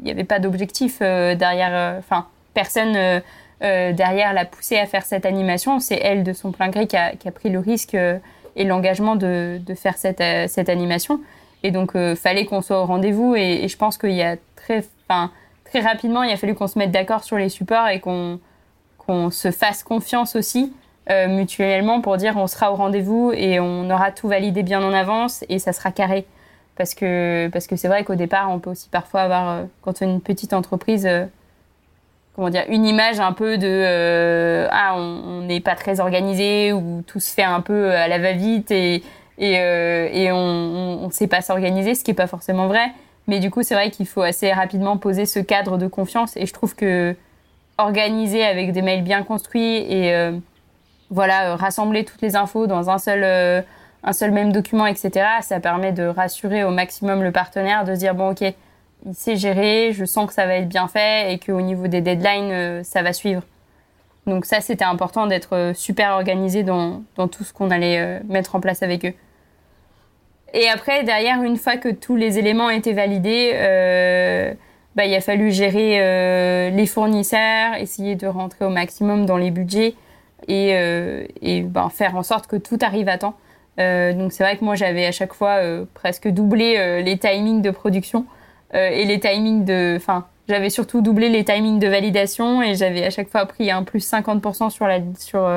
[0.00, 1.70] il n'y avait pas d'objectif euh, derrière.
[1.72, 5.78] Euh, enfin, personne euh, derrière l'a poussée à faire cette animation.
[5.78, 9.96] C'est elle de son plein gré qui a, pris le risque et l'engagement de, faire
[9.96, 11.20] cette, animation.
[11.62, 13.36] Et donc, il fallait qu'on soit au rendez-vous.
[13.36, 15.30] Et, je pense qu'il y a très, enfin,
[15.64, 18.40] très rapidement, il a fallu qu'on se mette d'accord sur les supports et qu'on
[19.30, 20.72] se fasse confiance aussi
[21.28, 25.44] mutuellement pour dire on sera au rendez-vous et on aura tout validé bien en avance
[25.48, 26.26] et ça sera carré.
[26.80, 30.00] Parce que parce que c'est vrai qu'au départ on peut aussi parfois avoir euh, quand
[30.00, 31.26] on est une petite entreprise euh,
[32.34, 37.02] comment dire une image un peu de euh, ah on n'est pas très organisé ou
[37.06, 39.02] tout se fait un peu à la va-vite et
[39.36, 42.92] et, et on ne sait pas s'organiser ce qui est pas forcément vrai.
[43.26, 46.46] Mais du coup c'est vrai qu'il faut assez rapidement poser ce cadre de confiance et
[46.46, 47.14] je trouve que
[47.76, 50.14] organiser avec des mails bien construits et
[51.10, 53.64] voilà rassembler toutes les infos dans un seul
[54.02, 58.00] un seul même document, etc., ça permet de rassurer au maximum le partenaire, de se
[58.00, 58.42] dire, bon, ok,
[59.06, 62.00] il sait gérer, je sens que ça va être bien fait et qu'au niveau des
[62.00, 63.42] deadlines, euh, ça va suivre.
[64.26, 68.20] Donc ça, c'était important d'être euh, super organisé dans, dans tout ce qu'on allait euh,
[68.28, 69.14] mettre en place avec eux.
[70.52, 73.52] Et après, derrière, une fois que tous les éléments étaient validés,
[74.96, 79.94] bah, il a fallu gérer les fournisseurs, essayer de rentrer au maximum dans les budgets
[80.48, 80.70] et,
[81.42, 83.34] et ben, faire en sorte que tout arrive à temps.
[83.80, 87.18] Euh, donc c'est vrai que moi j'avais à chaque fois euh, presque doublé euh, les
[87.18, 88.26] timings de production
[88.72, 93.10] et les timings de, enfin j'avais surtout doublé les timings de validation et j'avais à
[93.10, 94.86] chaque fois pris un plus 50% sur
[95.18, 95.50] sur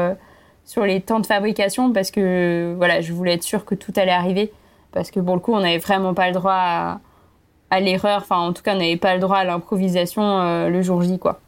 [0.65, 4.11] sur les temps de fabrication parce que voilà je voulais être sûr que tout allait
[4.11, 4.51] arriver
[4.93, 6.99] parce que pour le coup on n'avait vraiment pas le droit
[7.69, 11.03] à l'erreur enfin en tout cas on n'avait pas le droit à l'improvisation le jour
[11.03, 11.39] J quoi.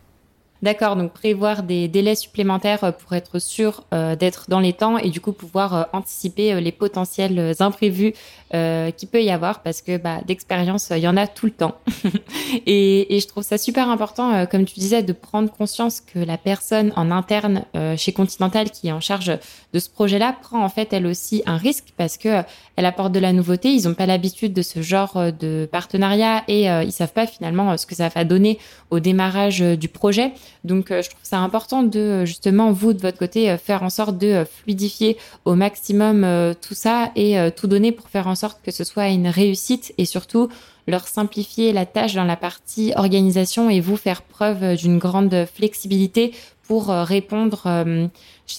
[0.65, 4.97] D'accord, donc prévoir des délais supplémentaires euh, pour être sûr euh, d'être dans les temps
[4.97, 8.13] et du coup pouvoir euh, anticiper les potentiels imprévus
[8.55, 11.51] euh, qui peut y avoir parce que bah, d'expérience, il y en a tout le
[11.51, 11.75] temps.
[12.65, 16.91] et, je trouve ça super important, comme tu disais, de prendre conscience que la personne
[16.95, 17.65] en interne
[17.97, 19.37] chez Continental qui est en charge
[19.73, 22.43] de ce projet-là prend en fait elle aussi un risque parce que
[22.75, 23.69] elle apporte de la nouveauté.
[23.69, 27.85] Ils n'ont pas l'habitude de ce genre de partenariat et ils savent pas finalement ce
[27.85, 28.59] que ça va donner
[28.91, 30.33] au démarrage du projet.
[30.65, 33.83] Donc, euh, je trouve ça important de euh, justement vous de votre côté euh, faire
[33.83, 36.25] en sorte de fluidifier au maximum
[36.61, 40.05] tout ça et tout donner pour faire en sorte que ce soit une réussite et
[40.05, 40.49] surtout
[40.87, 46.33] leur simplifier la tâche dans la partie organisation et vous faire preuve d'une grande flexibilité
[46.67, 47.67] pour répondre.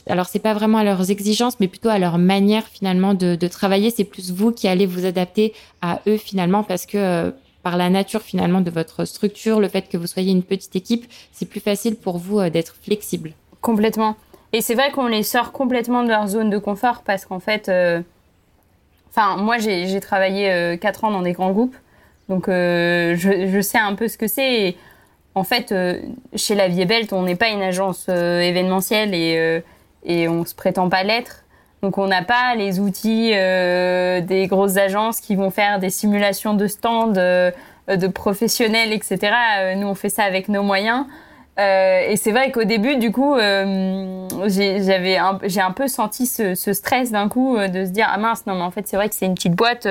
[0.09, 3.91] alors c'est pas vraiment à leurs exigences, mais plutôt à leur manière finalement de, travailler.
[3.91, 8.23] C'est plus vous qui allez vous adapter à eux finalement parce que par la nature
[8.23, 11.97] finalement de votre structure, le fait que vous soyez une petite équipe, c'est plus facile
[11.97, 13.33] pour vous d'être flexible.
[13.61, 14.17] Complètement.
[14.53, 17.69] Et c'est vrai qu'on les sort complètement de leur zone de confort parce qu'en fait,
[19.17, 21.77] enfin, moi j'ai travaillé 4 ans dans des grands groupes,
[22.29, 24.77] donc je, je, sais un peu ce que c'est
[25.37, 26.01] en fait, euh,
[26.35, 29.61] chez La Vie est on n'est pas une agence euh, événementielle et, euh,
[30.03, 31.45] et on se prétend pas l'être.
[31.83, 36.67] Donc on n'a pas les outils des grosses agences qui vont faire des simulations de
[36.67, 37.53] stands, de
[38.09, 39.19] professionnels, etc.
[39.77, 41.05] nous, on fait ça avec nos moyens.
[41.59, 47.11] Et c'est vrai qu'au début, du coup, j'avais j'ai un peu senti ce, ce stress
[47.11, 49.27] d'un coup de se dire ah mince non mais en fait c'est vrai que c'est
[49.27, 49.87] une petite boîte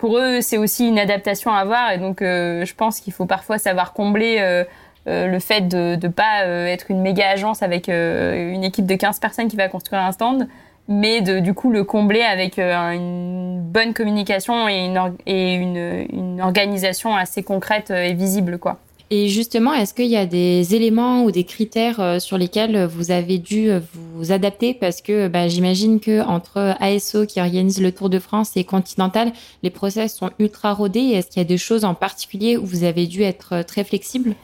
[0.00, 1.92] pour eux, c'est aussi une adaptation à avoir.
[1.92, 4.64] Et donc, euh, je pense qu'il faut parfois savoir combler euh,
[5.06, 9.20] euh, le fait de ne pas être une méga agence avec une équipe de 15
[9.20, 10.48] personnes qui va construire un stand,
[10.88, 16.40] mais de, du coup le combler avec une bonne communication et, une, et une, une,
[16.40, 18.78] organisation assez concrète et visible, quoi.
[19.12, 23.10] Et justement, est-ce qu'il y a des éléments ou des critères euh, sur lesquels vous
[23.10, 24.72] avez dû euh, vous adapter?
[24.72, 29.32] Parce que bah, j'imagine que entre ASO qui organise le Tour de France et Continental,
[29.64, 31.00] les process sont ultra rodés.
[31.00, 33.82] Est-ce qu'il y a des choses en particulier où vous avez dû être euh, très
[33.82, 34.36] flexible?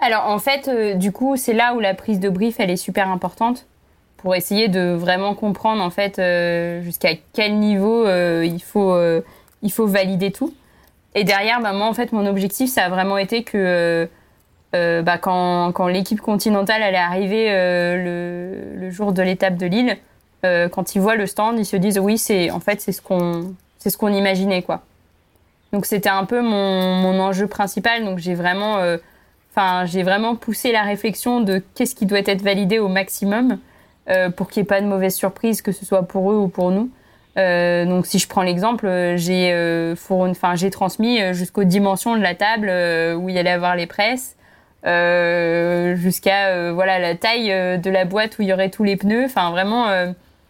[0.00, 3.10] Alors en fait, du coup, c'est là où la prise de brief elle est super
[3.10, 3.66] importante
[4.16, 6.20] pour essayer de vraiment comprendre en fait
[6.84, 8.96] jusqu'à quel niveau il faut
[9.62, 10.54] il faut valider tout.
[11.14, 14.06] Et derrière, bah, moi, en fait, mon objectif, ça a vraiment été que euh,
[14.74, 19.96] euh, bah, quand, quand l'équipe continentale allait arriver euh, le, jour de l'étape de Lille,
[20.42, 23.54] quand ils voient le stand, ils se disent oui, c'est en fait c'est ce qu'on
[23.76, 24.82] c'est ce qu'on imaginait quoi.
[25.72, 28.04] Donc c'était un peu mon, mon, enjeu principal.
[28.04, 28.78] Donc j'ai vraiment,
[29.50, 33.58] enfin j'ai vraiment poussé la réflexion de qu'est-ce qui doit être validé au maximum
[34.36, 36.70] pour qu'il n'y ait pas de mauvaise surprise, que ce soit pour eux ou pour
[36.70, 36.88] nous.
[37.38, 39.94] Euh, donc si je prends l'exemple, euh, j'ai euh,
[40.72, 42.70] transmis euh, jusqu'aux dimensions de la table
[43.16, 44.36] où il allait avoir les presses,
[44.84, 49.24] jusqu'à voilà la taille de la boîte où il y aurait tous les pneus.
[49.26, 49.86] Enfin vraiment,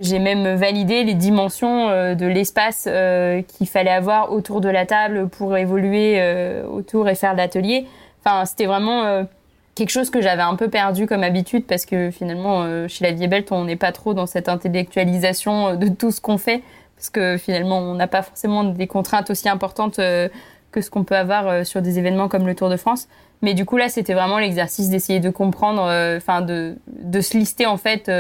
[0.01, 5.57] j'ai même validé les dimensions de l'espace qu'il fallait avoir autour de la table pour
[5.57, 6.23] évoluer
[6.71, 7.87] autour et faire l'atelier.
[8.25, 9.27] Enfin c'était vraiment
[9.75, 13.27] quelque chose que j'avais un peu perdu comme habitude parce que finalement chez la Vie
[13.27, 16.63] Belt on n'est pas trop dans cette intellectualisation de tout ce qu'on fait
[16.99, 20.29] parce que finalement, on n'a pas forcément des contraintes aussi importantes euh,
[20.73, 23.09] que ce qu'on peut avoir euh, sur des événements comme le Tour de France.
[23.41, 27.39] Mais du coup, là, c'était vraiment l'exercice d'essayer de comprendre, euh, enfin, de, de se
[27.39, 28.11] lister en fait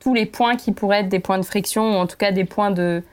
[0.00, 2.44] tous les points qui pourraient être des points de friction ou en tout cas des
[2.44, 3.04] points de,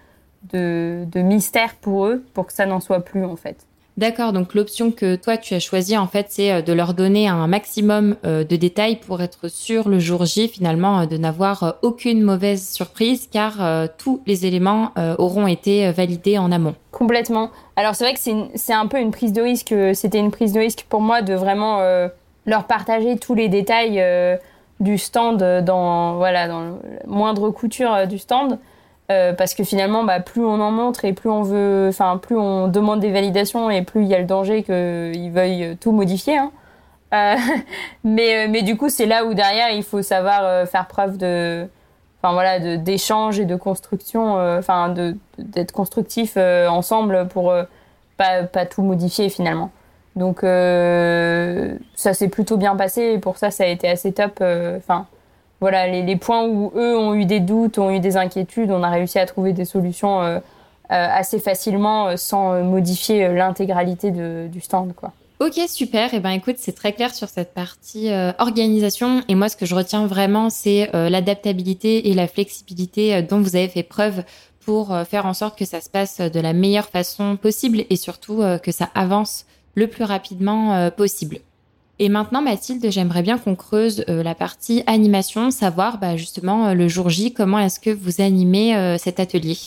[0.52, 3.65] de, de mystère pour eux, pour que ça n'en soit plus en fait.
[3.98, 7.30] D'accord, donc l'option que toi tu as choisie en fait, c'est euh, de leur donner
[7.30, 11.76] un maximum euh, de détails pour être sûr le jour J finalement euh, de n'avoir
[11.82, 13.56] aucune mauvaise surprise car
[13.98, 16.76] tous les éléments auront été validés en amont.
[16.92, 17.52] Complètement.
[17.76, 18.20] Alors c'est vrai que
[18.56, 21.34] c'est un peu une prise de risque, c'était une prise de risque pour moi de
[21.34, 21.80] vraiment
[22.46, 24.04] leur partager tous les détails
[24.80, 28.60] du stand dans voilà dans moindre couture du stand.
[29.12, 32.36] Euh, parce que finalement, bah, plus on en montre et plus on veut, enfin, plus
[32.36, 36.38] on demande des validations et plus il y a le danger qu'ils veuillent tout modifier.
[36.38, 36.52] Hein.
[37.14, 37.36] Euh,
[38.04, 41.68] mais, euh, mais du coup, c'est là où derrière, il faut savoir faire preuve de,
[42.22, 44.94] enfin voilà, d'échange et de construction, enfin,
[45.38, 47.54] d'être constructif ensemble pour
[48.18, 49.72] pas, pas tout modifier finalement.
[50.16, 54.42] Donc ça s'est plutôt bien passé et pour ça, ça a été assez top.
[54.42, 55.06] Enfin
[55.66, 58.90] voilà, les, points où eux ont eu des doutes, ont eu des inquiétudes, on a
[58.92, 60.40] réussi à trouver des solutions euh, euh,
[60.90, 65.12] assez facilement euh, sans modifier l'intégralité du stand, quoi.
[65.40, 66.14] Ok, super.
[66.14, 69.24] Et eh ben, écoute, c'est très clair sur cette partie organisation.
[69.28, 73.68] Et moi, ce que je retiens vraiment, c'est l'adaptabilité et la flexibilité dont vous avez
[73.68, 74.24] fait preuve
[74.64, 78.44] pour faire en sorte que ça se passe de la meilleure façon possible et surtout
[78.62, 81.40] que ça avance le plus rapidement possible.
[81.98, 86.74] Et maintenant, Mathilde, j'aimerais bien qu'on creuse euh, la partie animation, savoir bah, justement euh,
[86.74, 89.58] le jour J, comment est-ce que vous animez euh, cet atelier?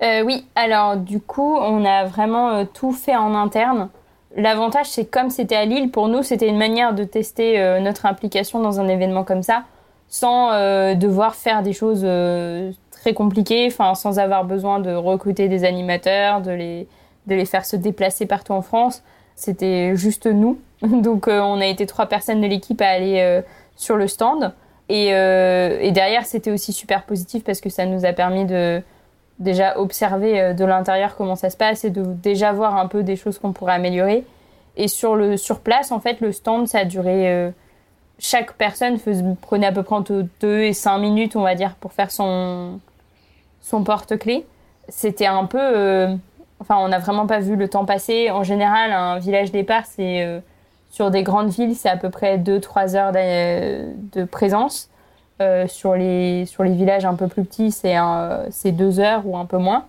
[0.00, 3.88] Oui, alors du coup, on a vraiment tout fait en interne.
[4.36, 8.60] L'avantage, c'est comme c'était à Lille, pour nous, c'était une manière de tester notre implication
[8.60, 9.64] dans un événement comme ça,
[10.06, 10.52] sans
[10.94, 12.06] devoir faire des choses
[12.92, 16.86] très compliquées, sans avoir besoin de recruter des animateurs, de les,
[17.26, 19.02] de les faire se déplacer partout en France.
[19.38, 20.58] C'était juste nous.
[20.82, 23.40] Donc euh, on a été trois personnes de l'équipe à aller euh,
[23.76, 24.52] sur le stand.
[24.90, 28.82] Euh, et, derrière, c'était aussi super positif parce que ça nous a permis de
[29.38, 33.14] déjà observer de l'intérieur comment ça se passe et de déjà voir un peu des
[33.14, 34.24] choses qu'on pourrait améliorer.
[34.76, 37.52] Et sur, le, sur place, en fait, le stand, ça a duré...
[38.18, 38.98] chaque personne
[39.40, 42.80] prenait à peu près entre 2 et 5 minutes, on va dire, pour faire son,
[43.60, 44.44] son porte-clés.
[44.88, 46.18] C'était un peu
[46.60, 48.30] Enfin, on n'a vraiment pas vu le temps passer.
[48.30, 50.42] En général, un village départ, c'est
[50.90, 54.90] sur des grandes villes, c'est à peu près 2-3 heures de, présence.
[55.68, 59.58] sur, les, sur les villages un peu plus petits, c'est 2 heures ou un peu
[59.58, 59.84] moins.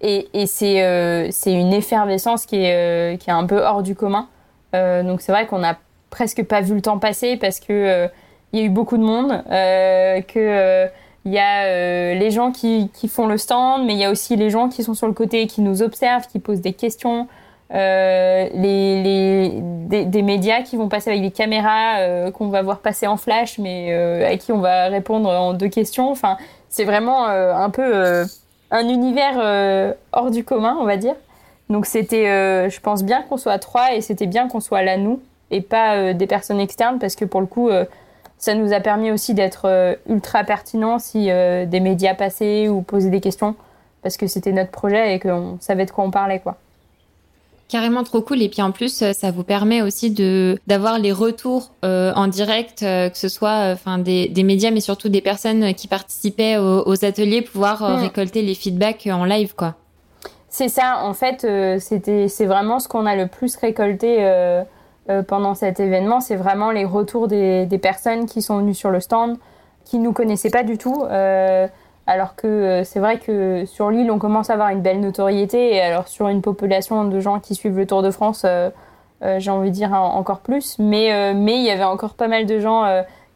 [0.00, 4.26] Et, et c'est une effervescence qui est, qui est un peu hors du commun.
[4.72, 5.78] donc c'est vrai qu'on n'a
[6.10, 8.08] presque pas vu le temps passer parce que
[8.52, 10.86] il y a eu beaucoup de monde, euh, que euh,
[11.26, 14.12] il y a euh, les gens qui, qui, font le stand, mais il y a
[14.12, 17.26] aussi les gens qui sont sur le côté, qui nous observent, qui posent des questions,
[17.72, 23.16] les, les des, médias qui vont passer avec des caméras qu'on va voir passer en
[23.16, 23.92] flash, mais
[24.24, 26.08] à qui on va répondre en deux questions.
[26.08, 26.36] Enfin,
[26.68, 28.24] c'est vraiment un peu
[28.70, 31.16] un univers hors du commun, on va dire.
[31.70, 35.20] Donc c'était, je pense bien qu'on soit trois et c'était bien qu'on soit là nous
[35.50, 37.68] et pas des personnes externes parce que pour le coup
[38.38, 42.82] ça nous a permis aussi d'être euh, ultra pertinent si euh, des médias passaient ou
[42.82, 43.54] posaient des questions,
[44.02, 46.56] parce que c'était notre projet et qu'on savait de quoi on parlait, quoi.
[47.68, 51.10] Carrément trop cool et puis en plus euh, ça vous permet aussi de d'avoir les
[51.10, 55.88] retours en direct que ce soit enfin des, des, médias mais surtout des personnes qui
[55.88, 58.02] participaient aux, ateliers pouvoir mm.
[58.02, 59.74] récolter les feedbacks en live quoi.
[60.48, 61.44] C'est ça en fait
[61.80, 64.18] c'était c'est vraiment ce qu'on a le plus récolté
[65.08, 69.00] euh, pendant cet événement, c'est vraiment les retours des, personnes qui sont venues sur le
[69.00, 69.36] stand,
[69.84, 71.04] qui nous connaissaient pas du tout.
[71.08, 71.68] Euh,
[72.08, 75.80] alors que euh, c'est vrai que sur l'île, on commence à avoir une belle notoriété.
[75.80, 78.44] Alors sur une population de gens qui suivent le Tour de France,
[79.38, 80.76] j'ai envie de dire encore plus.
[80.78, 82.84] Mais mais il y avait encore pas mal de gens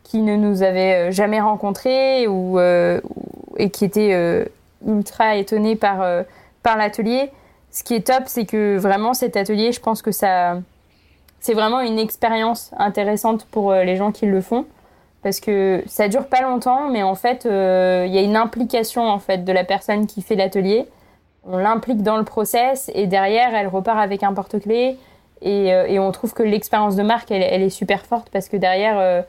[0.02, 4.46] qui ne nous avaient jamais rencontrés ou et qui étaient
[4.86, 6.04] ultra étonnés par
[6.62, 7.30] par l'atelier.
[7.72, 10.56] Ce qui est top, c'est que vraiment cet atelier, je pense que ça
[11.40, 14.66] c'est vraiment une expérience intéressante pour euh, les gens qui le font
[15.22, 19.06] parce que ça dure pas longtemps, mais en fait, euh, il y a une implication
[19.06, 20.86] en fait de la personne qui fait l'atelier.
[21.46, 24.96] On l'implique dans le process et derrière, elle repart avec un porte-clés
[25.42, 29.24] et, euh, on trouve que l'expérience de marque, elle, est super forte parce que derrière,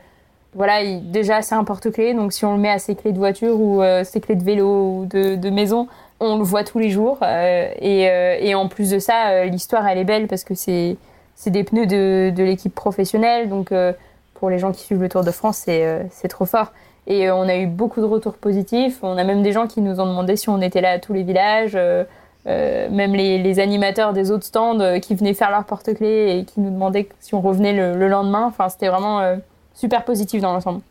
[0.53, 3.59] voilà, déjà c'est un porte-clés, donc si on le met à ses clés de voiture
[3.59, 5.87] ou ses clés de vélo ou de, de, maison,
[6.21, 7.19] on le voit tous les jours.
[7.23, 8.03] Et,
[8.41, 10.97] et, en plus de ça, l'histoire, elle est belle parce que c'est
[11.35, 13.49] c'est des pneus de, de l'équipe professionnelle.
[13.49, 13.93] Donc, euh,
[14.35, 16.71] pour les gens qui suivent le Tour de France, c'est euh, trop fort.
[17.07, 18.99] Et euh, on a eu beaucoup de retours positifs.
[19.01, 21.13] On a même des gens qui nous ont demandé si on était là à tous
[21.13, 21.77] les villages.
[22.45, 26.71] même les, les, animateurs des autres stands qui venaient faire leur porte-clés et qui nous
[26.71, 28.45] demandaient si on revenait le, le lendemain.
[28.45, 29.21] Enfin, c'était vraiment
[29.73, 30.81] super positif dans l'ensemble.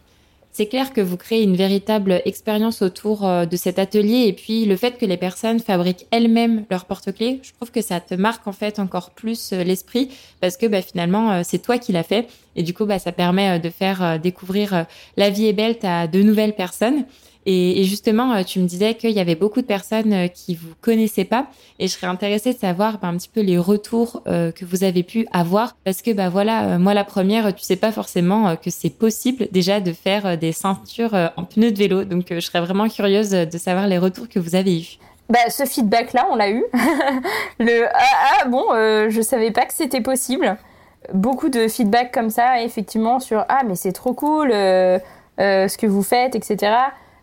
[0.53, 4.65] C'est clair que vous créez une véritable expérience autour euh, de cet atelier et puis
[4.65, 8.49] le fait que les personnes fabriquent elles-mêmes leurs porte-clés, je trouve que ça te marque
[8.49, 12.03] en fait encore plus euh, l'esprit parce que bah, finalement euh, c'est toi qui l'as
[12.03, 12.27] fait
[12.57, 14.87] et du coup bah, ça permet de faire découvrir
[15.17, 17.05] la vie est belle à de nouvelles personnes.
[17.47, 20.74] Et, justement, euh, tu me disais qu'il y avait beaucoup de personnes euh, qui vous
[20.82, 21.47] connaissaient pas,
[21.78, 24.84] et je serais intéressée de savoir bah, un petit peu les retours euh, que vous
[24.84, 28.70] avez pu avoir, parce que bah voilà, moi la première, tu sais pas forcément que
[28.70, 32.88] c'est possible déjà de faire des ceintures en pneus de vélo, donc je serais vraiment
[32.88, 34.99] curieuse de savoir les retours que vous avez eus.
[35.28, 36.64] Bah, ce feedback-là, on l'a eu.
[37.59, 38.64] le ah, ah bon,
[39.09, 40.57] je savais pas que c'était possible.
[41.14, 46.03] Beaucoup de feedback comme ça, effectivement, sur ah mais c'est trop cool, ce que vous
[46.03, 46.72] faites, etc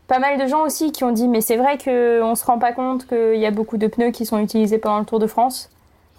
[0.08, 2.72] pas mal de gens aussi qui ont dit mais c'est vrai qu'on se rend pas
[2.72, 5.70] compte qu'il y a beaucoup de pneus qui sont utilisés pendant le Tour de France.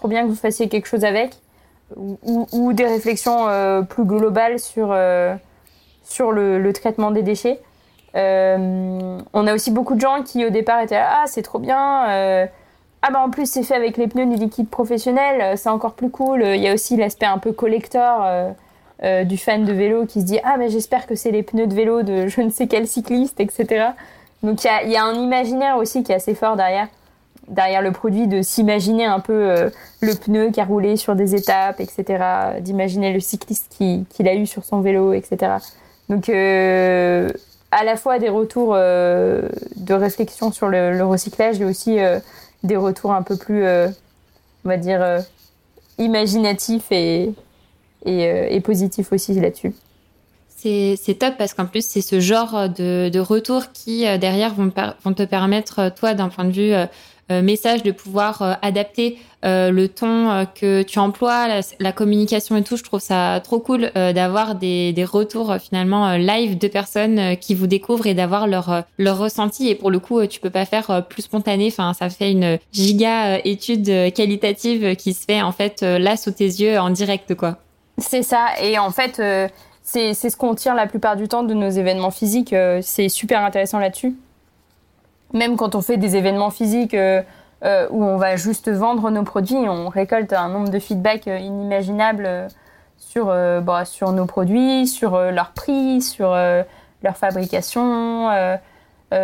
[0.01, 1.35] Faut bien que vous fassiez quelque chose avec.
[1.97, 5.35] Ou, des réflexions euh, plus globales sur, euh,
[6.05, 7.61] sur le, traitement des déchets.
[8.15, 12.05] Euh, on a aussi beaucoup de gens qui au départ étaient ah c'est trop bien.
[13.01, 16.11] ah bah en plus c'est fait avec les pneus du liquide professionnel, c'est encore plus
[16.11, 16.43] cool.
[16.43, 18.55] Il y a aussi l'aspect un peu collector
[19.05, 21.69] euh, du fan de vélo qui se dit ah mais j'espère que c'est les pneus
[21.69, 23.91] de vélo de je ne sais quel cycliste etc
[24.43, 26.89] donc il y a, un imaginaire aussi qui est assez fort derrière
[27.47, 29.71] derrière le produit de s'imaginer un peu euh,
[30.01, 32.25] le pneu qui a roulé sur des étapes etc
[32.59, 35.53] d'imaginer le cycliste qui, qui l'a eu sur son vélo etc
[36.09, 37.31] donc euh,
[37.71, 41.99] à la fois des retours de réflexion sur le, le, recyclage et aussi
[42.65, 45.23] des retours un peu plus on va dire
[45.99, 47.33] imaginatifs et,
[48.07, 49.73] euh, et, positif aussi là-dessus.
[50.57, 54.73] C'est top parce qu'en plus, c'est ce genre de, de retours qui, euh, derrière, vont,
[55.05, 56.73] vont, te permettre, euh, toi, d'un point de vue
[57.43, 62.79] message, de pouvoir adapter le ton que tu emploies, la, communication et tout.
[62.79, 67.67] Je trouve ça trop cool d'avoir des, des, retours finalement live de personnes qui vous
[67.67, 69.69] découvrent et d'avoir leur, leur ressenti.
[69.69, 71.67] Et pour le coup, tu peux pas faire plus spontané.
[71.67, 76.47] Enfin, ça fait une giga étude qualitative qui se fait en fait là sous tes
[76.47, 77.59] yeux en direct, quoi.
[77.99, 78.51] C'est ça.
[78.63, 79.49] Et en fait, euh,
[79.83, 82.53] c'est ce qu'on tire la plupart du temps de nos événements physiques.
[82.53, 84.17] Euh, c'est super intéressant là-dessus.
[85.35, 87.23] Même quand on fait des événements physiques, euh,
[87.91, 92.47] où on va juste vendre nos produits on récolte un nombre de feedbacks inimaginables
[92.99, 96.37] sur, bah, sur nos produits, sur leur prix, sur
[97.03, 98.31] leur fabrication,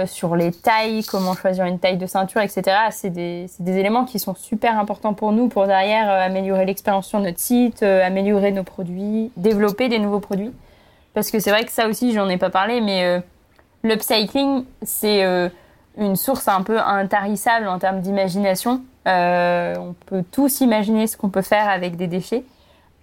[0.06, 2.62] sur les tailles, comment choisir une taille de ceinture, etc.
[2.90, 7.20] C'est des, des, éléments qui sont super importants pour nous pour derrière améliorer l'expérience sur
[7.20, 10.52] notre site, améliorer nos produits, développer des nouveaux produits.
[11.14, 13.20] Parce que c'est vrai que ça aussi, j'en ai pas parlé, mais euh,
[13.84, 15.48] l'upcycling, c'est euh,
[15.96, 18.82] une source un peu intarissable en termes d'imagination.
[19.06, 22.44] Euh, on peut tous imaginer ce qu'on peut faire avec des déchets.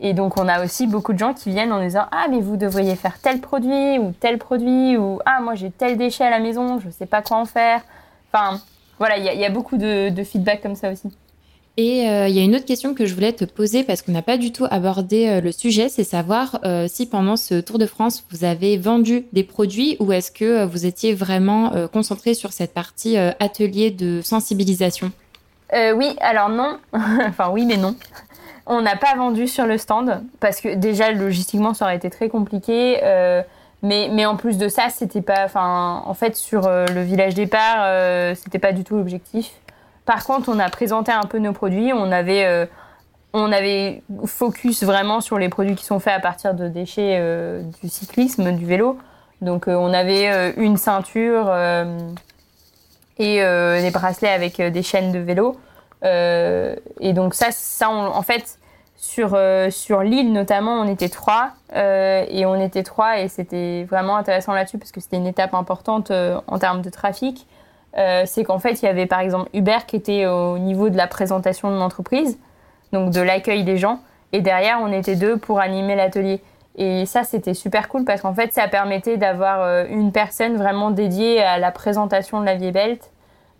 [0.01, 2.57] Et donc, on a aussi beaucoup de gens qui viennent en disant Ah, mais vous
[2.57, 6.39] devriez faire tel produit ou tel produit, ou Ah, moi j'ai tel déchet à la
[6.39, 7.81] maison, je sais pas quoi en faire.
[8.33, 8.59] Enfin,
[8.97, 11.11] voilà, il y, a beaucoup de, de feedback comme ça aussi.
[11.77, 14.11] Et euh, il y a une autre question que je voulais te poser parce qu'on
[14.11, 17.79] n'a pas du tout abordé euh, le sujet, c'est savoir euh, si pendant ce Tour
[17.79, 22.51] de France, vous avez vendu des produits ou est-ce que vous étiez vraiment concentré sur
[22.51, 25.11] cette partie atelier de sensibilisation?
[25.73, 26.77] Oui, alors non.
[26.93, 27.95] enfin oui, mais non.
[28.73, 32.29] On n'a pas vendu sur le stand parce que déjà logistiquement ça aurait été très
[32.29, 32.99] compliqué.
[33.83, 35.47] mais, mais en plus de ça, c'était pas.
[35.55, 39.51] En fait, sur le village départ, c'était pas du tout l'objectif.
[40.05, 41.93] Par contre, on a présenté un peu nos produits.
[41.93, 42.65] On avait, euh,
[43.33, 47.63] on avait focus vraiment sur les produits qui sont faits à partir de déchets euh,
[47.81, 48.97] du cyclisme, du vélo.
[49.41, 51.51] Donc, euh, on avait une ceinture
[53.17, 55.59] et des bracelets avec des chaînes de vélo.
[56.03, 58.57] et donc, ça, ça en fait,
[59.03, 59.35] sur,
[59.71, 61.49] sur l'île notamment, on était trois.
[61.73, 66.11] et on était trois et c'était vraiment intéressant là-dessus parce que c'était une étape importante
[66.11, 67.47] en termes de trafic.
[67.97, 70.97] Euh, c'est qu'en fait, il y avait par exemple Hubert qui était au niveau de
[70.97, 72.39] la présentation de l'entreprise,
[72.93, 73.99] donc de l'accueil des gens,
[74.33, 76.41] et derrière, on était deux pour animer l'atelier.
[76.77, 80.91] Et ça, c'était super cool parce qu'en fait, ça permettait d'avoir euh, une personne vraiment
[80.91, 83.11] dédiée à la présentation de la Vieille Belt.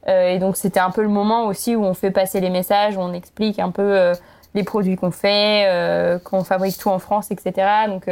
[0.08, 2.96] Euh, et donc, c'était un peu le moment aussi où on fait passer les messages,
[2.96, 4.14] où on explique un peu
[4.54, 7.54] les produits qu'on fait, qu'on fabrique tout en France, etc.
[7.88, 8.10] Donc,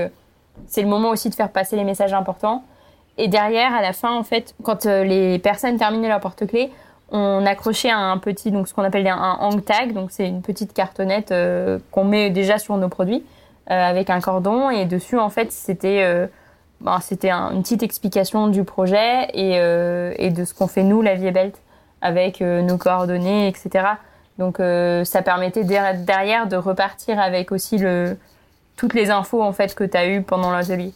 [0.68, 2.64] c'est le moment aussi de faire passer les messages importants.
[3.20, 6.72] Et derrière, à la fin, en fait, quand euh, les personnes terminaient leur porte-clés,
[7.12, 10.74] on accrochait un petit, donc ce qu'on appelle un hang tag, donc c'est une petite
[10.74, 13.26] cartonnette euh, qu'on met déjà sur nos produits
[13.70, 16.30] euh, avec un cordon et dessus en fait c'était
[16.82, 19.56] ben, c'était une petite explication du projet et,
[20.24, 21.56] et de ce qu'on fait nous la Vie Belt
[22.02, 23.86] avec nos coordonnées etc.
[24.40, 28.18] Donc ça permettait derrière de repartir avec aussi le
[28.78, 30.94] toutes les infos en fait que tu as eues pendant l'atelier.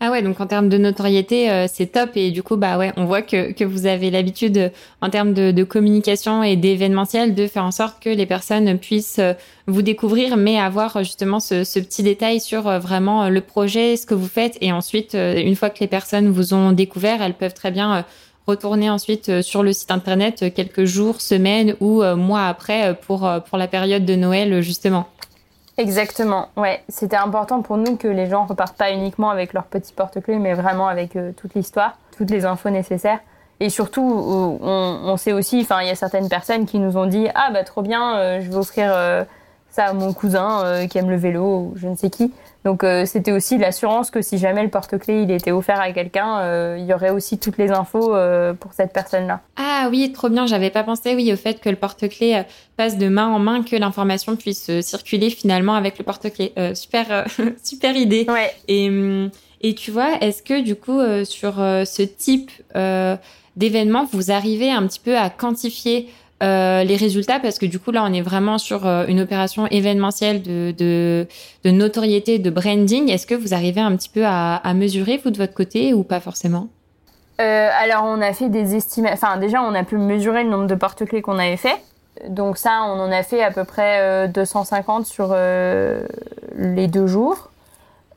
[0.00, 2.10] Ah ouais, donc en termes de notoriété, euh, c'est top.
[2.14, 4.68] Et du coup, bah ouais, on voit que, que vous avez l'habitude, euh,
[5.00, 9.32] en termes de, communication et d'événementiel, de faire en sorte que les personnes puissent euh,
[9.66, 14.14] vous découvrir, mais avoir justement ce, ce petit détail sur vraiment le projet, ce que
[14.14, 14.56] vous faites.
[14.60, 18.04] Et ensuite, une fois que les personnes vous ont découvert, elles peuvent très bien
[18.48, 23.68] retourner ensuite sur le site internet quelques jours, semaines ou mois après pour, pour la
[23.68, 25.06] période de Noël, justement.
[25.78, 26.82] Exactement, ouais.
[26.88, 30.54] C'était important pour nous que les gens repartent pas uniquement avec leur petit porte-clés, mais
[30.54, 33.20] vraiment avec euh, toute l'histoire, toutes les infos nécessaires.
[33.60, 37.06] Et surtout, on, on sait aussi, enfin, il y a certaines personnes qui nous ont
[37.06, 39.22] dit Ah, bah, trop bien, euh, je vais offrir euh,
[39.78, 42.32] ça à mon cousin qui aime le vélo, ou je ne sais qui.
[42.64, 46.40] Donc euh, c'était aussi l'assurance que si jamais le porte-clés il était offert à quelqu'un,
[46.40, 49.40] euh, il y aurait aussi toutes les infos euh, pour cette personne-là.
[49.56, 50.46] Ah oui, trop bien.
[50.46, 52.42] J'avais pas pensé oui au fait que le porte-clés
[52.76, 56.52] passe de main en main, que l'information puisse circuler finalement avec le porte-clés.
[56.74, 57.26] super,
[57.62, 58.26] super idée.
[58.28, 58.52] Ouais.
[58.66, 62.50] Et hum, et tu vois, est-ce que du coup sur ce type
[63.56, 66.08] d'événement, vous arrivez un petit peu à quantifier
[66.40, 69.66] euh, les résultats parce que du coup là on est vraiment sur euh, une opération
[69.66, 71.26] événementielle de,
[71.64, 73.10] notoriété, de branding.
[73.10, 76.04] Est-ce que vous arrivez un petit peu à, à, mesurer vous de votre côté ou
[76.04, 76.68] pas forcément?
[77.40, 79.14] Euh, Alors on a fait des estimations.
[79.14, 81.76] Enfin déjà on a pu mesurer le nombre de porte-clés qu'on avait fait.
[82.28, 85.34] Donc ça on en a fait à peu près 250 sur
[86.56, 87.50] les deux jours.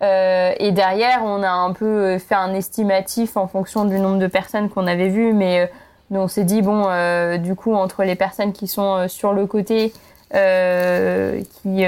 [0.01, 4.69] et derrière on a un peu fait un estimatif en fonction du nombre de personnes
[4.69, 5.71] qu'on avait vues, mais
[6.11, 9.31] donc on s'est dit, bon, euh, du coup, entre les personnes qui sont euh, sur
[9.31, 9.93] le côté,
[10.35, 11.83] euh, qui,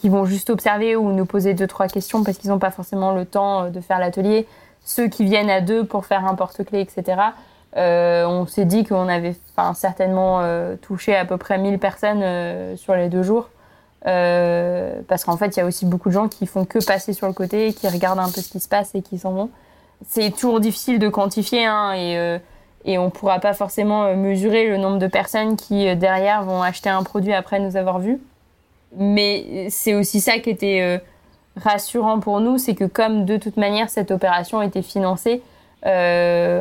[0.00, 3.12] qui vont juste observer ou nous poser deux, trois questions parce qu'ils n'ont pas forcément
[3.12, 4.46] le temps de faire l'atelier,
[4.84, 7.20] ceux qui viennent à deux pour faire un porte-clés, etc.,
[7.76, 9.34] on s'est dit qu'on avait
[9.74, 10.42] certainement
[10.80, 13.48] touché à peu près 1000 personnes sur les deux jours.
[14.04, 17.26] parce qu'en fait, il y a aussi beaucoup de gens qui font que passer sur
[17.26, 19.50] le côté, qui regardent un peu ce qui se passe et qui s'en vont.
[20.06, 22.38] C'est toujours difficile de quantifier, hein, et
[22.84, 26.42] et on ne pourra pas forcément euh, mesurer le nombre de personnes qui euh, derrière
[26.42, 28.20] vont acheter un produit après nous avoir vus.
[28.96, 30.98] Mais c'est aussi ça qui était euh,
[31.56, 35.42] rassurant pour nous, c'est que comme de toute manière cette opération était financée,
[35.84, 36.58] de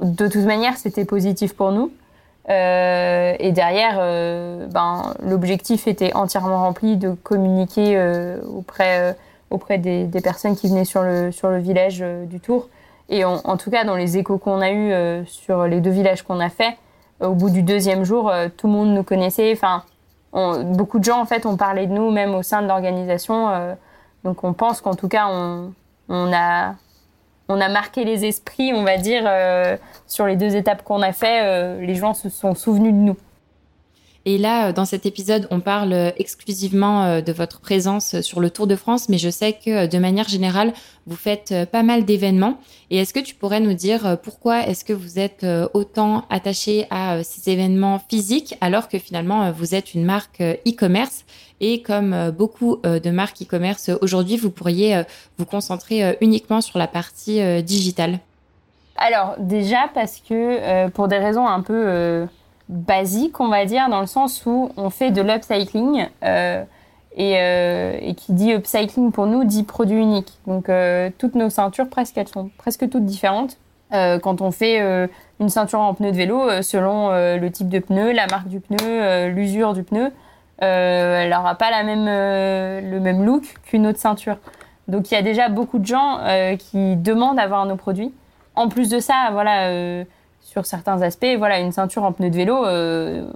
[0.00, 1.90] toute manière c'était positif pour nous.
[2.48, 3.96] et derrière,
[4.68, 7.98] ben, l'objectif était entièrement rempli de communiquer
[8.54, 9.16] auprès,
[9.48, 12.68] auprès des, des, personnes qui venaient sur le, sur le village du Tour.
[13.10, 16.38] Et en tout cas, dans les échos qu'on a eus sur les deux villages qu'on
[16.38, 16.78] a fait,
[17.20, 19.52] au bout du deuxième jour, tout le monde nous connaissait.
[19.52, 19.82] Enfin,
[20.32, 23.50] beaucoup de gens en fait ont parlé de nous même au sein de l'organisation.
[23.50, 23.74] Euh,
[24.24, 25.72] donc on pense qu'en tout cas on,
[26.32, 26.74] a
[27.48, 31.12] on a marqué les esprits, on va dire, euh, sur les deux étapes qu'on a
[31.12, 31.42] fait.
[31.44, 33.16] Euh, les gens se sont souvenus de nous.
[34.26, 38.40] Et là, euh, dans cet épisode, on parle euh, exclusivement euh, de votre présence sur
[38.40, 40.72] le Tour de France, mais je sais que de manière générale,
[41.06, 42.58] vous faites pas mal d'événements.
[42.90, 45.44] Et est-ce que tu pourrais nous dire pourquoi est-ce que vous êtes
[45.74, 51.24] autant attaché à ces événements physiques alors que finalement vous êtes une marque e-commerce?
[51.60, 55.02] Et comme beaucoup de marques e-commerce aujourd'hui, vous pourriez
[55.38, 58.20] vous concentrer uniquement sur la partie digitale?
[58.96, 62.26] Alors déjà parce que pour des raisons un peu
[62.70, 66.08] basique, on va dire, dans le sens où on fait de l'upcycling.
[66.22, 66.64] Euh,
[67.16, 70.38] et, euh, et, qui dit upcycling pour nous dit produit unique.
[70.46, 73.58] Donc euh, toutes nos ceintures, presque, elles sont presque toutes différentes.
[73.92, 74.78] Quand on fait
[75.40, 79.26] une ceinture en pneu de vélo, selon le type de pneu, la marque du pneu,
[79.26, 80.12] l'usure du pneu,
[80.58, 84.36] elle n'aura pas la même, le même look qu'une autre ceinture.
[84.86, 86.20] Donc il y a déjà beaucoup de gens
[86.56, 88.14] qui demandent à voir nos produits.
[88.54, 90.04] En plus de ça, voilà
[90.40, 91.36] sur certains aspects.
[91.38, 93.30] Voilà, une ceinture en pneu de vélo, euh,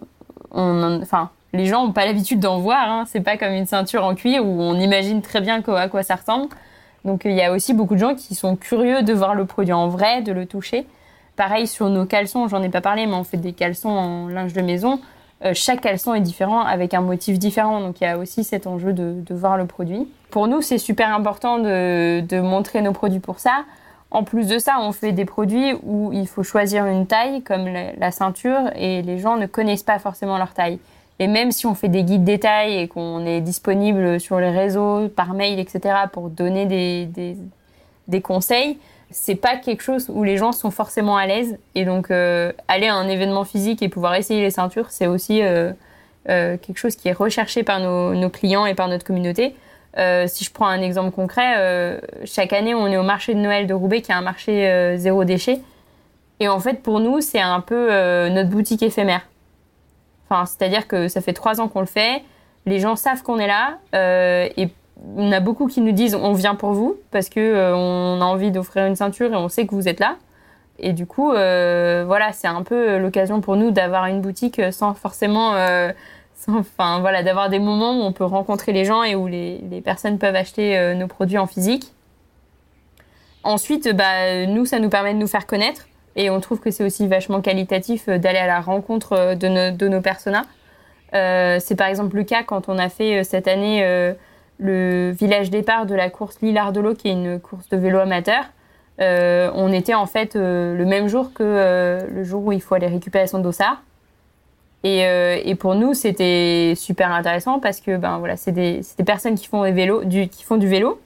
[0.52, 2.88] enfin, les gens n'ont pas l'habitude d'en voir.
[2.88, 3.04] Hein.
[3.06, 6.16] C'est pas comme une ceinture en cuir où on imagine très bien à quoi ça
[6.16, 6.48] ressemble.
[7.04, 9.72] Donc il y a aussi beaucoup de gens qui sont curieux de voir le produit
[9.72, 10.86] en vrai, de le toucher.
[11.36, 14.52] Pareil sur nos caleçons, j'en ai pas parlé, mais on fait des caleçons en linge
[14.52, 15.00] de maison.
[15.44, 18.66] Euh, chaque caleçon est différent avec un motif différent, donc il y a aussi cet
[18.66, 20.08] enjeu de, de voir le produit.
[20.30, 23.64] Pour nous, c'est super important de, de montrer nos produits pour ça.
[24.14, 27.66] En plus de ça, on fait des produits où il faut choisir une taille, comme
[27.66, 30.78] la, ceinture, et les gens ne connaissent pas forcément leur taille.
[31.18, 35.08] Et même si on fait des guides détails et qu'on est disponible sur les réseaux,
[35.08, 37.36] par mail, etc., pour donner des, des,
[38.06, 38.78] des conseils,
[39.10, 41.58] c'est pas quelque chose où les gens sont forcément à l'aise.
[41.74, 45.42] Et donc, euh, aller à un événement physique et pouvoir essayer les ceintures, c'est aussi
[45.42, 45.72] euh,
[46.28, 49.56] euh, quelque chose qui est recherché par nos, nos clients et par notre communauté.
[49.96, 53.38] Euh, si je prends un exemple concret, euh, chaque année, on est au marché de
[53.38, 55.60] Noël de Roubaix, qui est un marché euh, zéro déchet.
[56.40, 57.88] Et en fait, pour nous, c'est un peu
[58.28, 59.20] notre boutique éphémère.
[60.28, 62.22] Enfin, c'est-à-dire que ça fait trois ans qu'on le fait.
[62.66, 63.78] Les gens savent qu'on est là.
[63.92, 64.68] et
[65.16, 68.50] on a beaucoup qui nous disent on vient pour vous parce que on a envie
[68.50, 70.16] d'offrir une ceinture et on sait que vous êtes là.
[70.80, 75.54] Et du coup, voilà, c'est un peu l'occasion pour nous d'avoir une boutique sans forcément
[76.48, 80.18] Enfin, voilà, d'avoir des moments où on peut rencontrer les gens et où les, personnes
[80.18, 81.92] peuvent acheter euh, nos produits en physique.
[83.42, 85.86] Ensuite, bah, nous, ça nous permet de nous faire connaître
[86.16, 89.88] et on trouve que c'est aussi vachement qualitatif euh, d'aller à la rencontre euh, de,
[89.88, 90.44] nos, personas.
[91.12, 93.84] C'est par exemple le cas quand on a fait cette année
[94.58, 98.00] le village départ de la course Lillard de l'eau, qui est une course de vélo
[98.00, 98.46] amateur.
[98.98, 103.28] On était en fait le même jour que le jour où il faut aller récupérer
[103.28, 103.80] son dossard.
[104.84, 109.34] Et, euh, et pour nous, c'était super intéressant parce que ben voilà, c'est des, personnes
[109.34, 111.00] qui font, du, vélo.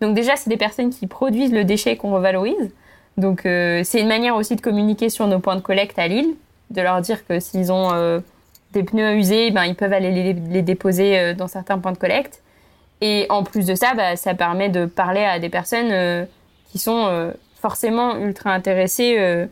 [0.00, 2.70] Donc déjà, c'est des personnes qui produisent le déchet qu'on revalorise.
[3.16, 6.34] Donc euh, c'est une manière aussi de communiquer sur nos points de collecte à Lille,
[6.70, 8.18] de leur dire que s'ils ont euh,
[8.72, 12.42] des pneus usés, ben, ils peuvent aller les, déposer dans certains points de collecte.
[13.00, 16.26] Et en plus de ça, bah, ça permet de parler à des personnes
[16.70, 19.46] qui sont forcément ultra intéressées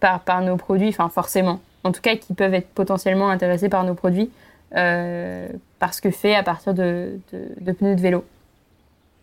[0.00, 3.84] par, par nos produits, enfin forcément en tout cas qui peuvent être potentiellement intéressés par
[3.84, 4.30] nos produits
[4.76, 8.24] euh, parce que fait à partir de, pneus de vélo.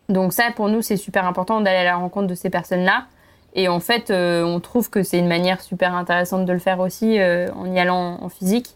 [0.10, 3.06] Donc ça, pour nous, c'est super important d'aller à la rencontre de ces personnes-là.
[3.54, 6.80] Et en fait, euh, on trouve que c'est une manière super intéressante de le faire
[6.80, 8.76] aussi euh, en y allant en physique.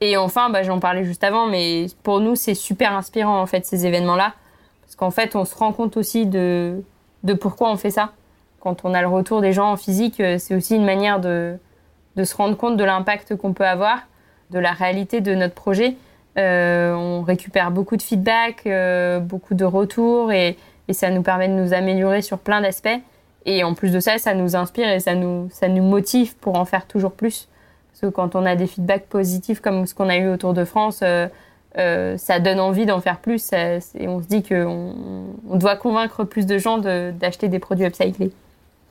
[0.00, 3.64] Et enfin, bah, j'en parlais juste avant, mais pour nous, c'est super inspirant en fait
[3.66, 4.34] ces événements-là,
[4.82, 6.82] parce qu'en fait, on se rend compte aussi de,
[7.24, 8.12] de pourquoi on fait ça.
[8.60, 11.58] Quand on a le retour des gens en physique, c'est aussi une manière de,
[12.16, 13.98] de se rendre compte de l'impact qu'on peut avoir,
[14.50, 15.96] de la réalité de notre projet.
[16.38, 20.56] Euh, on récupère beaucoup de feedback, euh, beaucoup de retours et,
[20.90, 23.00] ça nous permet de nous améliorer sur plein d'aspects.
[23.44, 26.56] Et en plus de ça, ça nous inspire et ça nous, ça nous motive pour
[26.56, 27.48] en faire toujours plus.
[27.90, 30.64] Parce que quand on a des feedbacks positifs comme ce qu'on a eu autour de
[30.64, 31.26] France, euh
[32.16, 34.94] ça donne envie d'en faire plus et on se dit qu'on
[35.50, 38.32] on doit convaincre plus de gens d'acheter des produits upcyclés.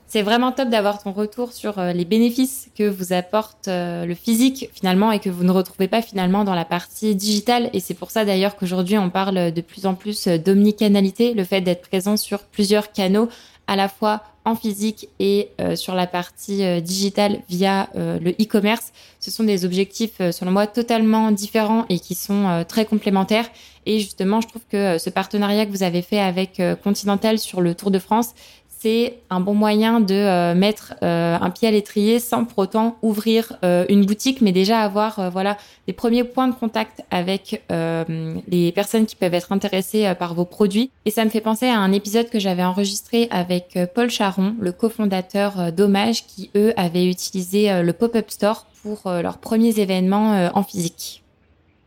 [0.08, 5.10] C'est vraiment top d'avoir ton retour sur les bénéfices que vous apporte le physique finalement
[5.10, 7.70] et que vous ne retrouvez pas finalement dans la partie digitale.
[7.72, 11.60] Et c'est pour ça d'ailleurs qu'aujourd'hui on parle de plus en plus d'omnicanalité, le fait
[11.60, 13.28] d'être présent sur plusieurs canaux
[13.66, 18.30] à la fois en physique et euh, sur la partie euh, digitale via euh, le
[18.30, 18.92] e-commerce.
[19.18, 23.46] Ce sont des objectifs, selon moi, totalement différents et qui sont très complémentaires.
[23.84, 27.74] Et justement, je trouve que ce partenariat que vous avez fait avec Continental sur le
[27.74, 28.34] Tour de France,
[28.78, 32.96] c'est un bon moyen de euh, mettre euh, un pied à l'étrier sans pour autant
[33.02, 35.56] ouvrir euh, une boutique, mais déjà avoir voilà
[35.86, 40.90] des premiers points de contact avec les personnes qui peuvent être intéressées par vos produits.
[41.04, 44.72] Et ça me fait penser à un épisode que j'avais enregistré avec Paul Charon, le
[44.72, 51.22] cofondateur d'Hommage, qui eux avaient utilisé le pop-up store pour leurs premiers événements en physique.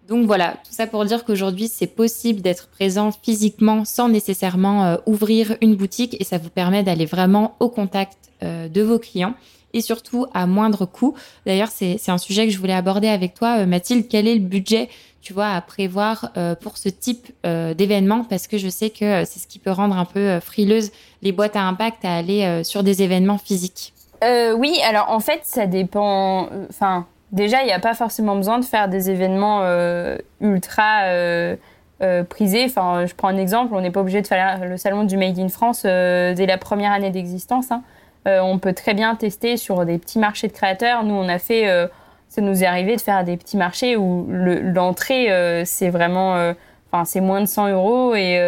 [0.10, 4.98] Donc voilà, tout ça pour dire qu'aujourd'hui, c'est possible d'être présent physiquement sans nécessairement euh,
[5.06, 9.36] ouvrir une boutique et ça vous permet d'aller vraiment au contact euh, de vos clients
[9.74, 11.14] et surtout à moindre coût.
[11.46, 14.08] D'ailleurs, c'est un sujet que je voulais aborder avec toi, euh, Mathilde.
[14.10, 14.90] Quel est le budget,
[15.22, 16.32] tu vois, à prévoir
[16.62, 18.24] pour ce type d'événement?
[18.24, 20.92] Parce que je sais que c'est ce qui peut rendre un peu frileuse
[21.22, 23.94] les boîtes à impact à aller sur des événements physiques.
[24.24, 26.50] oui, alors en fait, ça dépend.
[26.70, 31.56] Enfin, déjà, il n'y a pas forcément besoin de faire des événements euh, ultra euh,
[32.02, 32.66] euh, prisés.
[32.66, 35.38] Enfin, je prends un exemple, on n'est pas obligé de faire le salon du Made
[35.40, 37.72] in France dès la première année d'existence.
[37.72, 37.84] Hein.
[38.26, 41.04] on peut très bien tester sur des petits marchés de créateurs.
[41.04, 41.90] Nous, on a fait,
[42.30, 46.54] ça nous est arrivé de faire des petits marchés où l'entrée, c'est vraiment,
[46.92, 48.40] enfin, c'est moins de 100 euros et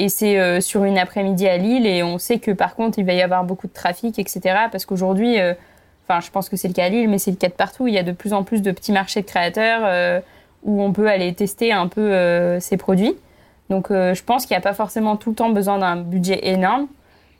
[0.00, 3.14] et c'est sur une après-midi à Lille et on sait que par contre il va
[3.14, 4.40] y avoir beaucoup de trafic, etc.
[4.70, 5.38] Parce qu'aujourd'hui,
[6.08, 7.86] Enfin, je pense que c'est le cas à Lille, mais c'est le cas de partout.
[7.86, 10.20] Il y a de plus en plus de petits marchés de créateurs euh,
[10.62, 13.14] où on peut aller tester un peu euh, ces produits.
[13.68, 16.48] Donc, euh, je pense qu'il n'y a pas forcément tout le temps besoin d'un budget
[16.48, 16.86] énorme.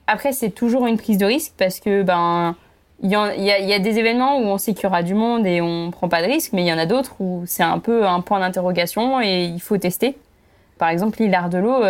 [0.06, 2.56] Après, c'est toujours une prise de risque parce que ben
[3.00, 5.90] il y, a, des événements où on sait qu'il y aura du monde et on
[5.92, 8.20] prend pas de risque, mais il y en a d'autres où c'est un peu un
[8.20, 10.18] point d'interrogation et il faut tester.
[10.78, 11.84] Par exemple, l'île de l'eau,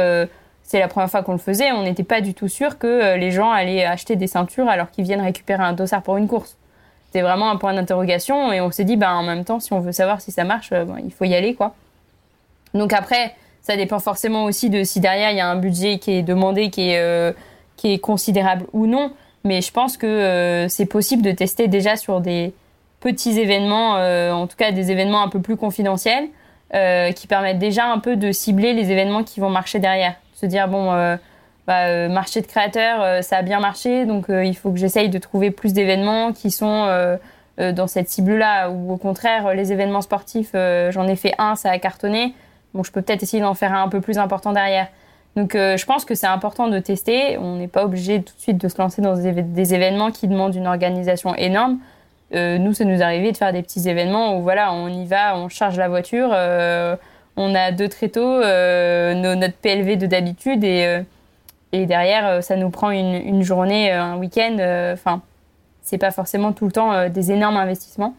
[0.64, 3.30] c'est la première fois qu'on le faisait, on n'était pas du tout sûr que les
[3.30, 6.57] gens allaient acheter des ceintures alors qu'ils viennent récupérer un dossard pour une course
[7.08, 9.80] c'était vraiment un point d'interrogation et on s'est dit bah en même temps si on
[9.80, 11.74] veut savoir si ça marche euh, il faut y aller quoi.
[12.74, 16.12] Donc après ça dépend forcément aussi de si derrière il y a un budget qui
[16.12, 17.32] est demandé qui est euh,
[17.76, 19.12] qui est considérable ou non.
[19.44, 22.52] Mais je pense que euh, c'est possible de tester déjà sur des
[23.00, 23.92] petits événements
[24.32, 26.28] en tout cas des événements un peu plus confidentiels
[27.14, 30.14] qui permettent déjà un peu de cibler les événements qui vont marcher derrière.
[30.34, 31.16] Se dire bon
[31.68, 34.78] bah, euh, marché de créateurs, euh, ça a bien marché, donc euh, il faut que
[34.78, 36.88] j'essaye de trouver plus d'événements qui sont
[37.58, 41.78] dans cette cible-là, ou au contraire, les événements sportifs, j'en ai fait un, ça a
[41.78, 42.32] cartonné,
[42.72, 44.86] bon, je peux peut-être essayer d'en faire un, un peu plus important derrière.
[45.34, 48.58] Donc je pense que c'est important de tester, on n'est pas obligé tout de suite
[48.58, 51.78] de se lancer dans des, événements qui demandent une organisation énorme.
[52.32, 55.48] nous, ça nous arrivait de faire des petits événements où voilà, on y va, on
[55.48, 56.28] charge la voiture,
[57.36, 61.02] on a deux tréteaux, notre PLV de d'habitude et
[61.72, 64.56] et derrière, euh, ça nous prend une, journée, euh, un week-end.
[64.58, 65.22] Euh, enfin,
[65.82, 68.14] c'est pas forcément tout le temps des énormes investissements.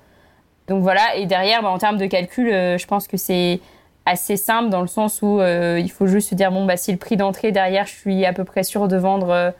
[0.67, 1.15] Donc voilà.
[1.15, 3.59] Et derrière, bah, en termes de calcul, je pense que c'est
[4.05, 6.97] assez simple dans le sens où il faut juste se dire bon bah si le
[6.97, 9.53] prix d'entrée derrière, je suis à peu près sûr de vendre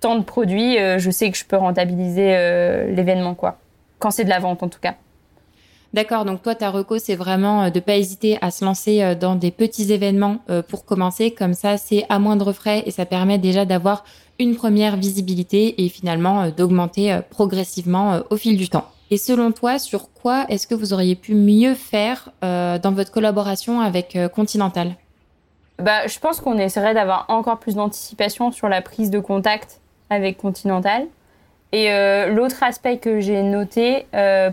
[0.00, 2.26] tant de produits, je sais que je peux rentabiliser
[2.90, 3.56] l'événement quoi.
[4.00, 4.96] Quand c'est de la vente en tout cas.
[5.92, 9.14] D'accord, donc toi, ta reco, c'est vraiment euh, de pas hésiter à se lancer euh,
[9.14, 11.30] dans des petits événements euh, pour commencer.
[11.30, 14.04] Comme ça, c'est à moindre frais et ça permet déjà d'avoir
[14.38, 18.84] une première visibilité et finalement d'augmenter progressivement au fil du temps.
[19.10, 23.80] Et selon toi, sur quoi est-ce que vous auriez pu mieux faire dans votre collaboration
[23.80, 24.94] avec Continental?
[25.78, 29.80] Bah, Je pense qu'on essaierait d'avoir encore plus d'anticipation sur la prise de contact
[30.10, 31.06] avec Continental.
[31.72, 31.88] Et
[32.28, 34.06] l'autre aspect que j'ai noté,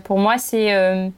[0.04, 1.12] pour moi, c'est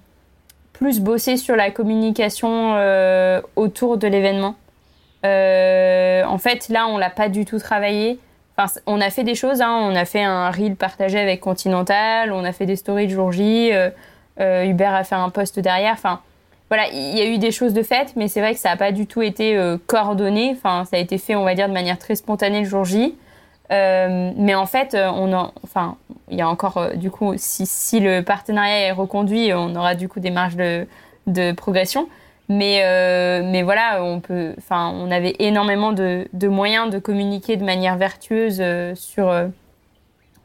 [0.79, 4.57] plus bosser sur la communication euh, autour de l'événement.
[5.25, 8.19] Euh, en fait, là, on l'a pas du tout travaillé.
[8.57, 9.63] Enfin, on a fait des choses.
[9.63, 9.79] Hein.
[9.83, 12.31] On a fait un reel partagé avec Continental.
[12.31, 13.71] On a fait des stories de jour J.
[13.73, 15.95] Euh, Hubert a fait un post derrière.
[15.95, 16.21] Enfin,
[16.69, 18.77] voilà, il y a eu des choses de fait, mais c'est vrai que ça n'a
[18.77, 20.55] pas du tout été coordonné.
[20.57, 23.15] Enfin, ça a été fait, on va dire, de manière très spontanée le jour J.
[23.71, 25.97] mais en fait, on a, enfin,
[26.31, 29.95] il y a encore, euh, du coup, si, si, le partenariat est reconduit, on aura
[29.95, 30.87] du coup des marges de,
[31.27, 32.09] de progression.
[32.49, 37.57] Mais, euh, mais voilà, on peut, enfin, on avait énormément de, de, moyens de communiquer
[37.57, 39.33] de manière vertueuse euh, sur,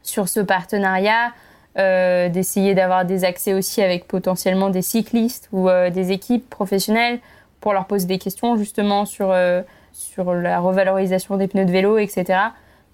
[0.02, 1.32] sur ce partenariat,
[1.74, 7.18] d'essayer d'avoir des accès aussi avec potentiellement des cyclistes ou des équipes professionnelles
[7.62, 9.34] pour leur poser des questions justement sur,
[9.94, 12.40] sur la revalorisation des pneus de vélo, etc.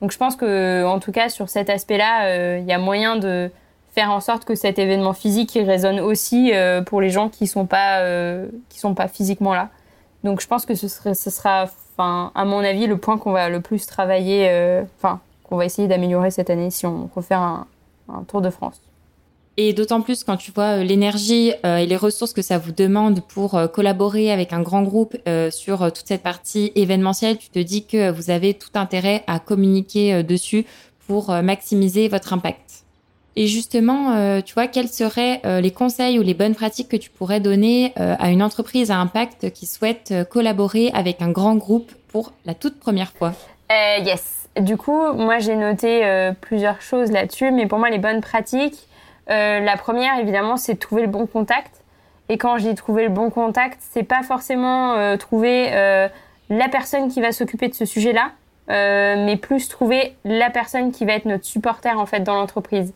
[0.00, 3.50] Donc je pense que, en tout cas, sur cet aspect-là, il y a moyen de
[3.94, 6.52] faire en sorte que cet événement physique résonne aussi
[6.86, 8.02] pour les gens qui sont pas
[8.68, 9.70] qui sont pas physiquement là.
[10.22, 11.64] Donc je pense que ce sera,
[11.96, 14.48] enfin, à mon avis, le point qu'on va le plus travailler,
[14.98, 17.66] enfin, qu'on va essayer d'améliorer cette année si on refait un,
[18.08, 18.80] un Tour de France.
[19.60, 22.70] Et d'autant plus quand tu vois euh, l'énergie euh, et les ressources que ça vous
[22.70, 25.16] demande pour euh, collaborer avec un grand groupe
[25.50, 30.22] sur toute cette partie événementielle, tu te dis que vous avez tout intérêt à communiquer
[30.22, 30.64] dessus
[31.06, 32.84] pour maximiser votre impact.
[33.34, 37.40] Et justement, tu vois, quels seraient les conseils ou les bonnes pratiques que tu pourrais
[37.40, 42.54] donner à une entreprise à impact qui souhaite collaborer avec un grand groupe pour la
[42.54, 43.32] toute première fois?
[43.70, 44.48] Yes.
[44.60, 48.87] Du coup, moi j'ai noté plusieurs choses là-dessus, mais pour moi les bonnes pratiques,
[49.30, 51.82] euh, la première, évidemment, c'est trouver le bon contact.
[52.28, 56.08] Et quand je dis trouver le bon contact, c'est pas forcément euh, trouver euh,
[56.50, 58.32] la personne qui va s'occuper de ce sujet-là,
[58.68, 62.92] mais plus trouver la personne qui va être notre supporter en fait dans l'entreprise.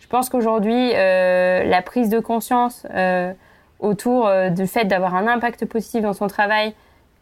[0.00, 2.86] Je pense qu'aujourd'hui, la prise de conscience
[3.80, 6.74] autour du fait d'avoir un impact positif dans son travail,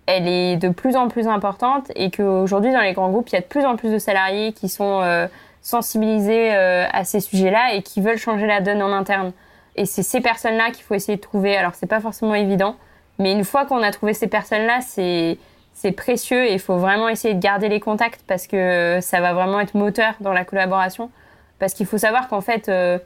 [0.06, 3.38] elle est de plus en plus importante et qu'aujourd'hui dans les grands groupes, il y
[3.38, 5.28] a de plus en plus de salariés qui sont
[5.62, 9.32] sensibilisés euh, à ces sujets-là et qui veulent changer la donne en interne.
[9.76, 11.56] Et c'est ces personnes-là qu'il faut essayer de trouver.
[11.56, 12.76] Alors c'est pas forcément évident,
[13.18, 15.38] mais une fois qu'on a trouvé ces personnes-là, c'est
[15.74, 19.32] c'est précieux et il faut vraiment essayer de garder les contacts parce que ça va
[19.32, 21.10] vraiment être moteur dans la collaboration.
[21.58, 22.98] Parce qu'il faut savoir qu'en fait, euh,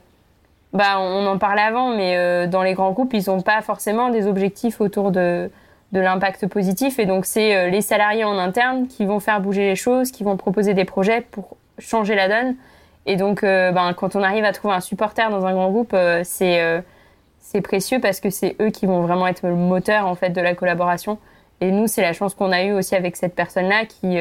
[0.72, 4.08] bah, on en parlait avant, mais euh, dans les grands groupes, ils n'ont pas forcément
[4.08, 5.48] des objectifs autour de,
[5.92, 6.98] de l'impact positif.
[6.98, 10.36] Et donc, c'est les salariés en interne qui vont faire bouger les choses, qui vont
[10.36, 12.56] proposer des projets pour changer la donne.
[13.06, 15.92] Et donc, euh, ben, quand on arrive à trouver un supporter dans un grand groupe,
[15.94, 16.80] euh, c'est euh,
[17.40, 20.40] c'est précieux parce que c'est eux qui vont vraiment être le moteur en fait de
[20.40, 21.18] la collaboration.
[21.60, 24.18] Et nous, c'est la chance qu'on a eue aussi avec cette personne-là qui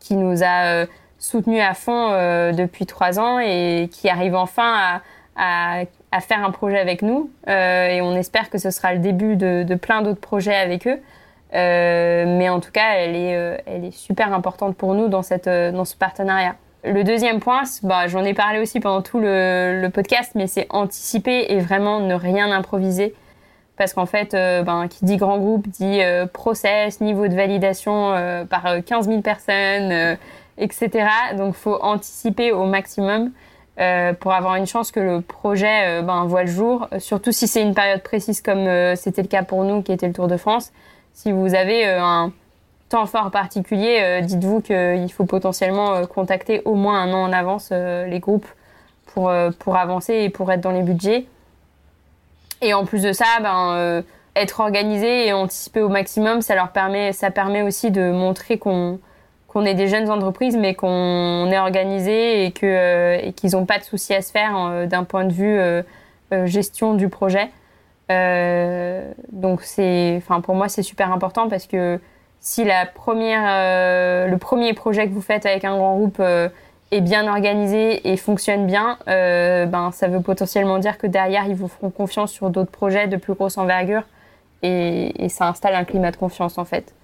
[0.00, 0.86] qui nous a
[1.18, 2.08] soutenus à fond
[2.52, 5.00] depuis trois ans et qui arrive enfin
[5.36, 7.30] à, à, faire un projet avec nous.
[7.46, 10.98] et on espère que ce sera le début de, de plein d'autres projets avec eux.
[11.54, 15.20] Euh, mais en tout cas, elle est, euh, elle est super importante pour nous dans,
[15.20, 16.56] euh, ce partenariat.
[16.84, 21.46] Le deuxième point, bah, j'en ai parlé aussi pendant tout le, podcast, mais c'est anticiper
[21.48, 23.14] et vraiment ne rien improviser.
[23.76, 26.00] Parce qu'en fait, ben, qui dit grand groupe dit
[26.32, 28.14] process, niveau de validation
[28.48, 30.16] par 15 000 personnes,
[30.56, 31.08] etc.
[31.36, 33.32] Donc, faut anticiper au maximum
[34.20, 36.88] pour avoir une chance que le projet ben, voit le jour.
[36.98, 40.14] Surtout si c'est une période précise comme c'était le cas pour nous, qui était le
[40.14, 40.72] Tour de France.
[41.16, 42.30] Si vous avez euh, un
[42.90, 47.32] temps fort particulier, euh, dites-vous qu'il faut potentiellement euh, contacter au moins un an en
[47.32, 48.46] avance les groupes
[49.06, 51.24] pour, pour avancer et pour être dans les budgets.
[52.60, 54.04] Et en plus de ça, ben,
[54.34, 58.98] être organisé et anticiper au maximum, ça leur permet, ça permet aussi de montrer qu'on
[59.64, 64.20] est des jeunes entreprises, mais qu'on est organisé et qu'ils n'ont pas de soucis à
[64.20, 65.58] se faire d'un point de vue
[66.46, 67.48] gestion du projet.
[68.10, 71.98] Euh, donc c'est, enfin pour moi c'est super important parce que
[72.38, 76.48] si la première, euh, le premier projet que vous faites avec un grand groupe euh,
[76.92, 81.66] est bien organisé et fonctionne bien, ben ça veut potentiellement dire que derrière ils vous
[81.66, 84.02] feront confiance sur d'autres projets de plus grosse envergure
[84.62, 86.94] et, et, ça installe un climat de confiance en fait.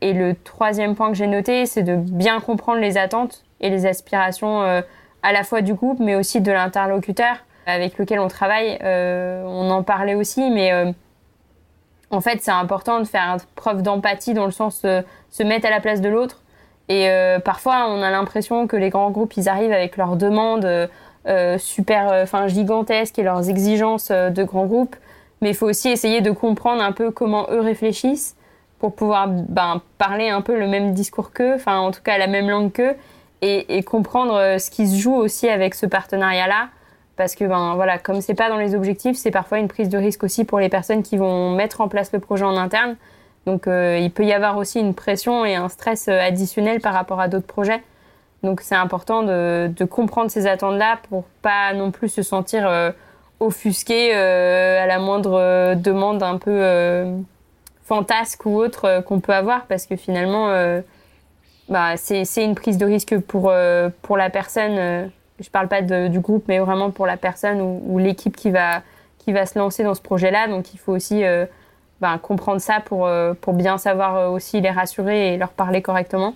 [0.00, 3.84] Et le troisième point que j'ai noté, c'est de bien comprendre les attentes et les
[3.84, 7.36] aspirations à la fois du groupe mais aussi de l'interlocuteur
[7.70, 10.92] avec lequel on travaille, euh, on en parlait aussi, mais euh,
[12.10, 15.70] en fait, c'est important de faire preuve d'empathie dans le sens de se mettre à
[15.70, 16.42] la place de l'autre.
[16.88, 20.88] Et euh, parfois, on a l'impression que les grands groupes, ils arrivent avec leurs demandes
[21.58, 24.96] super, enfin gigantesques et leurs exigences de grands groupes.
[25.40, 28.36] Mais il faut aussi essayer de comprendre un peu comment eux réfléchissent
[28.78, 32.26] pour pouvoir ben, parler un peu le même discours qu'eux, enfin en tout cas la
[32.26, 32.96] même langue qu'eux,
[33.42, 36.68] et comprendre ce qui se joue aussi avec ce partenariat-là
[37.20, 39.98] parce que ben voilà, comme c'est pas dans les objectifs, c'est parfois une prise de
[39.98, 42.96] risque aussi pour les personnes qui vont mettre en place le projet en interne.
[43.44, 46.94] Donc euh, il peut y avoir aussi une pression et un stress euh, additionnel par
[46.94, 47.82] rapport à d'autres projets.
[48.42, 52.90] Donc c'est important de, comprendre ces attentes-là pour pas non plus se sentir euh,
[53.38, 57.04] offusqué à la moindre demande un peu
[57.84, 60.48] fantasque ou autre qu'on peut avoir parce que finalement
[61.68, 63.52] bah, c'est une prise de risque pour,
[64.02, 65.10] pour la personne
[65.40, 68.82] je parle pas du groupe, mais vraiment pour la personne ou, l'équipe qui va,
[69.18, 70.48] qui va se lancer dans ce projet-là.
[70.48, 71.46] Donc il faut aussi euh,
[72.00, 75.82] ben, comprendre ça pour, euh, pour bien savoir euh, aussi les rassurer et leur parler
[75.82, 76.34] correctement.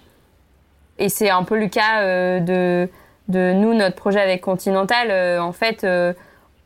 [0.99, 2.03] Et c'est un peu le cas
[2.39, 2.89] de,
[3.27, 5.41] de nous, notre projet avec Continental.
[5.41, 5.85] en fait,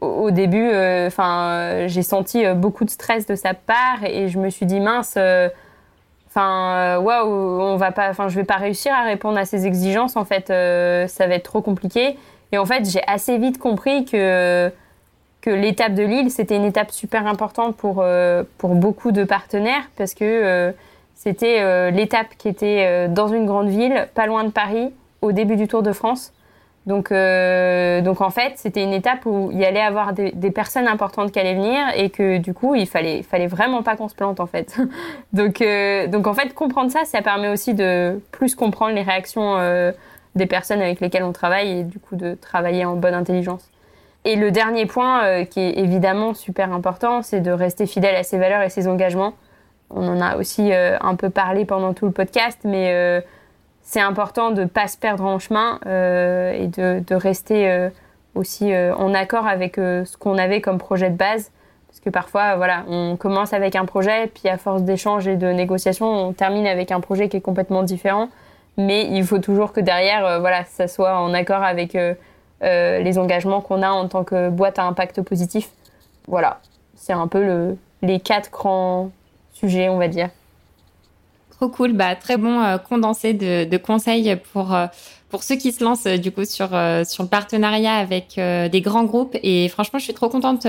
[0.02, 0.68] au, début,
[1.06, 5.16] enfin, j'ai senti beaucoup de stress de sa part et je me suis dit mince
[6.28, 10.16] enfin waouh on va pas enfin je vais pas réussir à répondre à ces exigences
[10.16, 12.16] en fait ça va être trop compliqué.
[12.52, 14.70] Et en fait j'ai assez vite compris que
[15.40, 18.04] que l'étape de Lille c'était une étape super importante pour
[18.58, 20.72] pour beaucoup de partenaires parce que
[21.14, 25.66] c'était l'étape qui était dans une grande ville pas loin de Paris au début du
[25.66, 26.32] Tour de France
[26.88, 30.88] donc, euh, donc en fait, c'était une étape où il y allait avoir des, personnes
[30.88, 34.14] importantes qui allaient venir et que du coup, il fallait, fallait vraiment pas qu'on se
[34.14, 34.74] plante en fait.
[35.34, 39.58] donc, euh, donc en fait, comprendre ça, ça permet aussi de plus comprendre les réactions
[39.58, 39.92] euh,
[40.34, 43.68] des personnes avec lesquelles on travaille et du coup de travailler en bonne intelligence.
[44.24, 48.38] Et le dernier point qui est évidemment super important, c'est de rester fidèle à ses
[48.38, 49.34] valeurs et ses engagements.
[49.90, 53.22] On en a aussi un peu parlé pendant tout le podcast, mais
[53.88, 57.88] c'est important de ne pas se perdre en chemin euh, et de, rester euh,
[58.34, 61.50] aussi euh, en accord avec ce qu'on avait comme projet de base.
[61.86, 65.46] Parce que parfois, voilà, on commence avec un projet, puis à force d'échanges et de
[65.46, 68.28] négociations, on termine avec un projet qui est complètement différent.
[68.76, 71.96] Mais il faut toujours que derrière, voilà, ça soit en accord avec
[72.60, 75.70] les engagements qu'on a en tant que boîte à impact positif.
[76.26, 76.60] Voilà,
[76.94, 79.10] c'est un peu le, les quatre grands
[79.54, 80.28] sujets, on va dire.
[81.58, 84.86] Trop cool, bah très bon euh, condensé de, de, conseils pour euh,
[85.28, 89.02] pour ceux qui se lancent euh, du coup sur sur le partenariat avec des grands
[89.02, 90.68] groupes et franchement je suis trop contente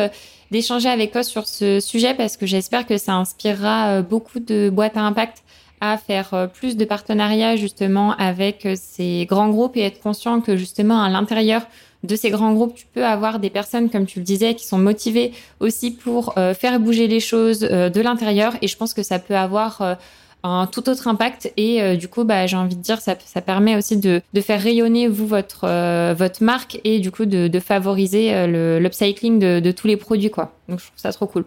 [0.49, 4.97] d'échanger avec toi sur ce sujet parce que j'espère que ça inspirera beaucoup de boîtes
[4.97, 5.43] à impact
[5.79, 11.03] à faire plus de partenariats justement avec ces grands groupes et être conscient que justement
[11.03, 11.61] à l'intérieur
[12.03, 14.77] de ces grands groupes, tu peux avoir des personnes, comme tu le disais, qui sont
[14.77, 18.53] motivées aussi pour faire bouger les choses de l'intérieur.
[18.61, 19.97] Et je pense que ça peut avoir
[20.43, 21.51] un tout autre impact.
[21.57, 24.41] Et euh, du coup bah j'ai envie de dire ça, ça permet aussi de, de
[24.41, 29.39] faire rayonner vous votre euh, votre marque et du coup de, de favoriser euh, l'upcycling
[29.39, 30.53] de, de tous les produits quoi.
[30.67, 31.45] Donc je trouve ça trop cool.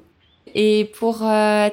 [0.55, 1.20] Et pour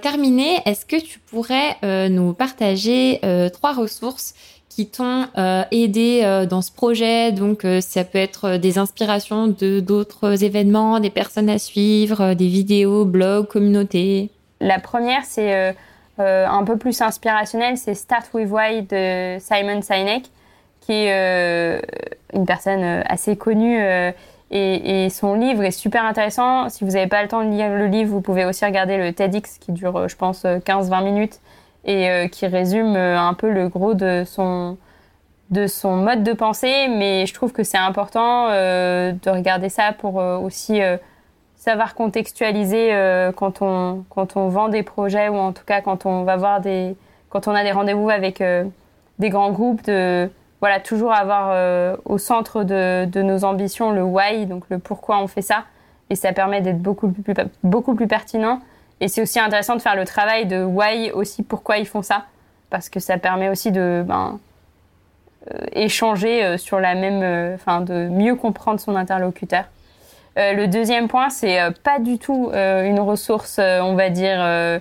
[0.01, 1.75] terminer est-ce que tu pourrais
[2.07, 3.19] nous partager
[3.51, 4.35] trois ressources
[4.69, 5.25] qui t'ont
[5.71, 7.33] aidé dans ce projet?
[7.33, 13.03] Donc ça peut être des inspirations de d'autres événements des personnes à suivre des vidéos
[13.03, 14.29] blogs communautés.
[14.61, 15.75] La première c'est
[16.19, 20.25] euh, un peu plus inspirationnel, c'est Start with Why de Simon Sinek,
[20.81, 21.81] qui est euh,
[22.33, 23.79] une personne euh, assez connue
[24.51, 26.69] et, son livre est super intéressant.
[26.69, 29.13] Si vous n'avez pas le temps de lire le livre, vous pouvez aussi regarder le
[29.13, 31.39] TEDx qui dure, je pense, 15-20 minutes
[31.85, 34.77] et qui résume un peu le gros de son
[35.51, 40.15] de son mode de pensée, mais je trouve que c'est important de regarder ça pour
[40.15, 40.81] aussi
[41.59, 46.05] savoir contextualiser euh, quand on quand on vend des projets ou en tout cas quand
[46.05, 46.95] on va voir des
[47.29, 48.63] quand on a des rendez-vous avec euh,
[49.19, 50.29] des grands groupes de
[50.61, 55.19] voilà toujours avoir euh, au centre de, de, nos ambitions le why donc le pourquoi
[55.19, 55.65] on fait ça.
[56.09, 58.61] Et ça permet d'être beaucoup plus beaucoup plus pertinent.
[58.99, 62.25] Et c'est aussi intéressant de faire le travail de why aussi pourquoi ils font ça.
[62.71, 64.39] Parce que ça permet aussi de ben,
[65.73, 69.65] échanger sur la même enfin de mieux comprendre son interlocuteur
[70.39, 74.79] le deuxième point, c'est euh, pas du tout euh, une ressource, on va dire,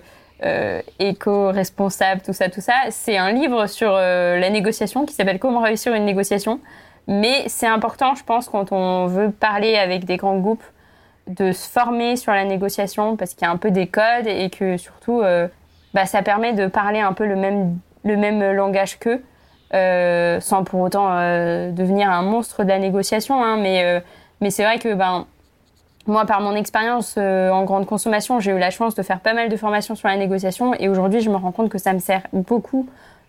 [1.00, 2.74] éco-responsable, tout ça, tout ça.
[2.90, 6.60] C'est un livre sur la négociation qui s'appelle Comment réussir une négociation.
[7.08, 10.62] Mais c'est important, je pense, quand on veut parler avec des grands groupes,
[11.26, 14.48] de se former sur la négociation parce qu'il y a un peu des codes et
[14.50, 15.22] que surtout,
[15.92, 19.22] bah, ça permet de parler un peu le même, le même langage qu'eux.
[20.40, 21.08] sans pour autant
[21.72, 24.02] devenir un monstre de la négociation, hein, mais,
[24.40, 25.26] mais c'est vrai que ben,
[26.08, 29.34] moi, par mon expérience euh, en grande consommation, j'ai eu la chance de faire pas
[29.34, 31.98] mal de formations sur la négociation et aujourd'hui, je me rends compte que ça me
[31.98, 32.88] sert beaucoup,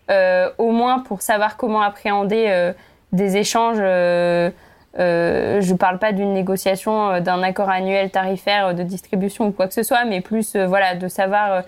[0.09, 2.71] euh, au moins pour savoir comment appréhender euh,
[3.11, 3.77] des échanges.
[3.77, 4.51] je
[4.97, 9.83] ne parle pas d'une négociation, d'un accord annuel tarifaire de distribution ou quoi que ce
[9.83, 11.63] soit, mais plus voilà, de savoir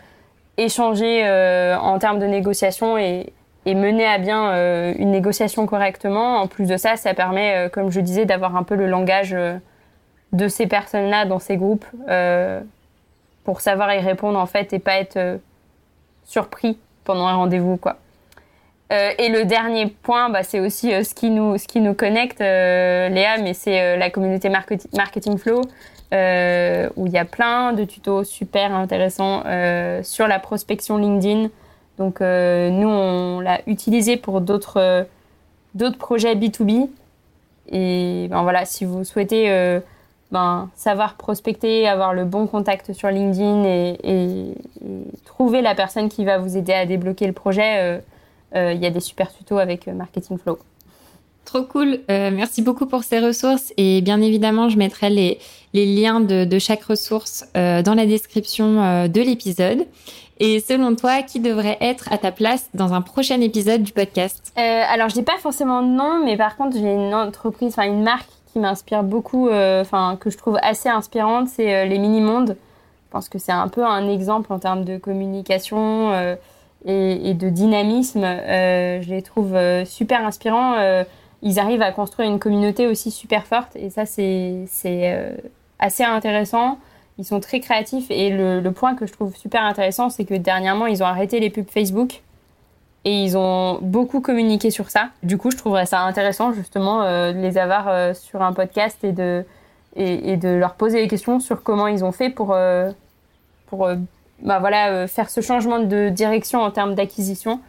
[0.58, 1.24] échanger
[1.82, 3.34] en termes de négociation et,
[3.66, 6.38] et mener à bien une négociation correctement.
[6.38, 9.36] En plus de ça, ça permet, comme je disais, d'avoir un peu le langage
[10.34, 12.62] de ces personnes-là dans ces groupes euh,
[13.44, 15.38] pour savoir y répondre en fait et pas être euh,
[16.24, 17.98] surpris pendant un rendez-vous quoi.
[18.92, 22.40] Euh, et le dernier point, bah, c'est aussi ce qui nous ce qui nous connecte,
[22.42, 25.62] Léa, mais c'est la communauté marketing, flow
[26.12, 29.44] où il y a plein de tutos super intéressants
[30.04, 31.50] sur la prospection LinkedIn.
[31.98, 35.08] Donc nous on l'a utilisé pour d'autres
[35.98, 36.90] projets B2B
[37.72, 39.82] et ben voilà si vous souhaitez
[40.32, 44.54] ben, savoir prospecter, avoir le bon contact sur LinkedIn et,
[45.26, 48.00] trouver la personne qui va vous aider à débloquer le projet, euh,
[48.56, 50.60] euh, il y a des super tutos avec euh, Marketing Flow.
[51.46, 52.00] Trop cool.
[52.08, 53.74] merci beaucoup pour ces ressources.
[53.76, 55.40] Et bien évidemment, je mettrai les,
[55.74, 59.86] liens de, chaque ressource dans la description de l'épisode.
[60.44, 64.52] Et selon toi, qui devrait être à ta place dans un prochain épisode du podcast?
[64.58, 68.02] Euh, Alors, je dis pas forcément non, mais par contre, j'ai une entreprise, enfin une
[68.02, 72.58] marque qui m'inspire beaucoup, euh, enfin que je trouve assez inspirante, c'est euh, les mini-mondes.
[73.06, 76.14] Je pense que c'est un peu un exemple en termes de communication
[76.86, 78.22] et, et, de dynamisme.
[78.22, 80.76] je les trouve super inspirants.
[81.42, 84.66] ils arrivent à construire une communauté aussi super forte et ça, c'est
[85.78, 86.78] assez intéressant.
[87.18, 90.86] Ils sont très créatifs et le, point que je trouve super intéressant, c'est que dernièrement,
[90.86, 92.22] ils ont arrêté les pubs Facebook
[93.04, 95.10] et ils ont beaucoup communiqué sur ça.
[95.24, 99.04] Du coup, je trouverais ça intéressant justement euh, de les avoir euh, sur un podcast
[99.04, 99.44] et de,
[99.96, 102.92] et, de leur poser des questions sur comment ils ont fait pour, euh,
[103.68, 103.90] pour
[104.42, 107.60] bah voilà, faire ce changement de direction en termes d'acquisition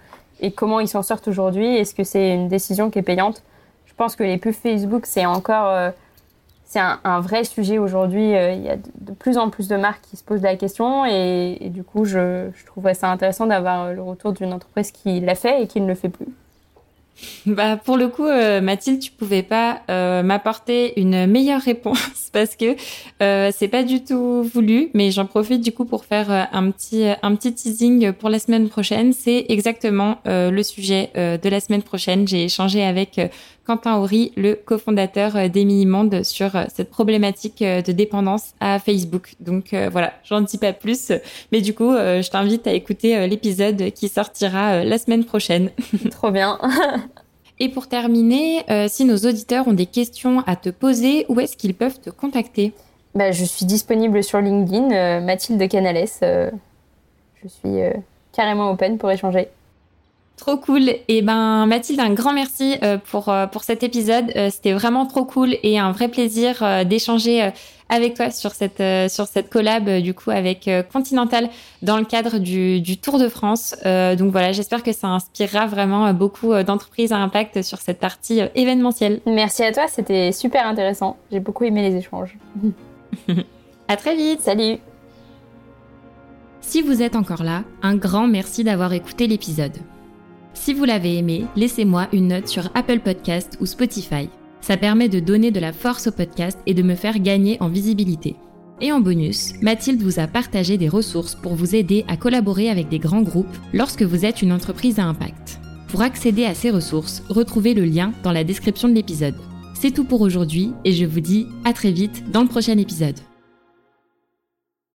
[0.41, 1.77] et comment ils s'en sortent aujourd'hui.
[1.77, 3.43] Est-ce que c'est une décision qui est payante?
[3.87, 5.93] Je pense que les pubs Facebook, c'est encore
[6.73, 8.35] c'est un, vrai sujet aujourd'hui.
[8.35, 11.05] Euh, il y a de, plus en plus de marques qui se posent la question
[11.05, 15.35] et, du coup, je, je trouverais ça intéressant d'avoir le retour d'une entreprise qui l'a
[15.35, 16.29] fait et qui ne le fait plus.
[17.47, 22.57] Bah pour le coup, euh, Mathilde, tu pouvais pas euh, m'apporter une meilleure réponse parce
[22.57, 22.77] que
[23.23, 24.91] euh, c'est pas du tout voulu.
[24.95, 28.39] Mais j'en profite du coup pour faire euh, un petit un petit teasing pour la
[28.39, 29.13] semaine prochaine.
[29.13, 32.27] C'est exactement le sujet de la semaine prochaine.
[32.27, 33.21] J'ai échangé avec
[33.65, 39.35] Quentin Horry, le cofondateur des Minimondes, sur cette problématique de dépendance à Facebook.
[39.41, 41.13] Donc voilà, j'en dis pas plus.
[41.53, 45.71] Mais du coup, je t'invite à écouter l'épisode qui sortira la semaine prochaine.
[46.11, 46.59] Trop bien.
[47.63, 51.57] Et pour terminer, euh, si nos auditeurs ont des questions à te poser, où est-ce
[51.57, 52.73] qu'ils peuvent te contacter?
[53.15, 56.09] Bah, Je suis disponible sur LinkedIn, euh, Mathilde Canales.
[56.25, 56.51] Euh,
[57.41, 57.79] je suis
[58.33, 59.47] carrément open pour échanger.
[60.43, 60.89] Trop cool.
[60.89, 62.75] Et eh ben Mathilde, un grand merci
[63.11, 64.33] pour pour cet épisode.
[64.51, 67.53] C'était vraiment trop cool et un vrai plaisir d'échanger
[67.93, 71.51] avec toi sur cette euh, sur cette collab euh, du coup avec euh, Continental
[71.83, 73.77] dans le cadre du, du Tour de France.
[73.85, 79.21] donc voilà, j'espère que ça inspirera vraiment beaucoup d'entreprises à impact sur cette partie événementielle.
[79.27, 81.17] Merci à toi, c'était super intéressant.
[81.31, 82.39] J'ai beaucoup aimé les échanges.
[83.89, 84.41] à très vite.
[84.41, 84.79] Salut.
[86.61, 89.77] Si vous êtes encore là, un grand merci d'avoir écouté l'épisode.
[90.55, 94.29] Si vous l'avez aimé, laissez-moi une note sur Apple Podcast ou Spotify.
[94.61, 97.69] Ça permet de donner de la force au podcast et de me faire gagner en
[97.69, 98.37] visibilité.
[98.81, 102.89] Et en bonus, Mathilde vous a partagé des ressources pour vous aider à collaborer avec
[102.89, 105.61] des grands groupes lorsque vous êtes une entreprise à impact.
[105.89, 109.37] Pour accéder à ces ressources, retrouvez le lien dans la description de l'épisode.
[109.75, 113.19] C'est tout pour aujourd'hui et je vous dis à très vite dans le prochain épisode.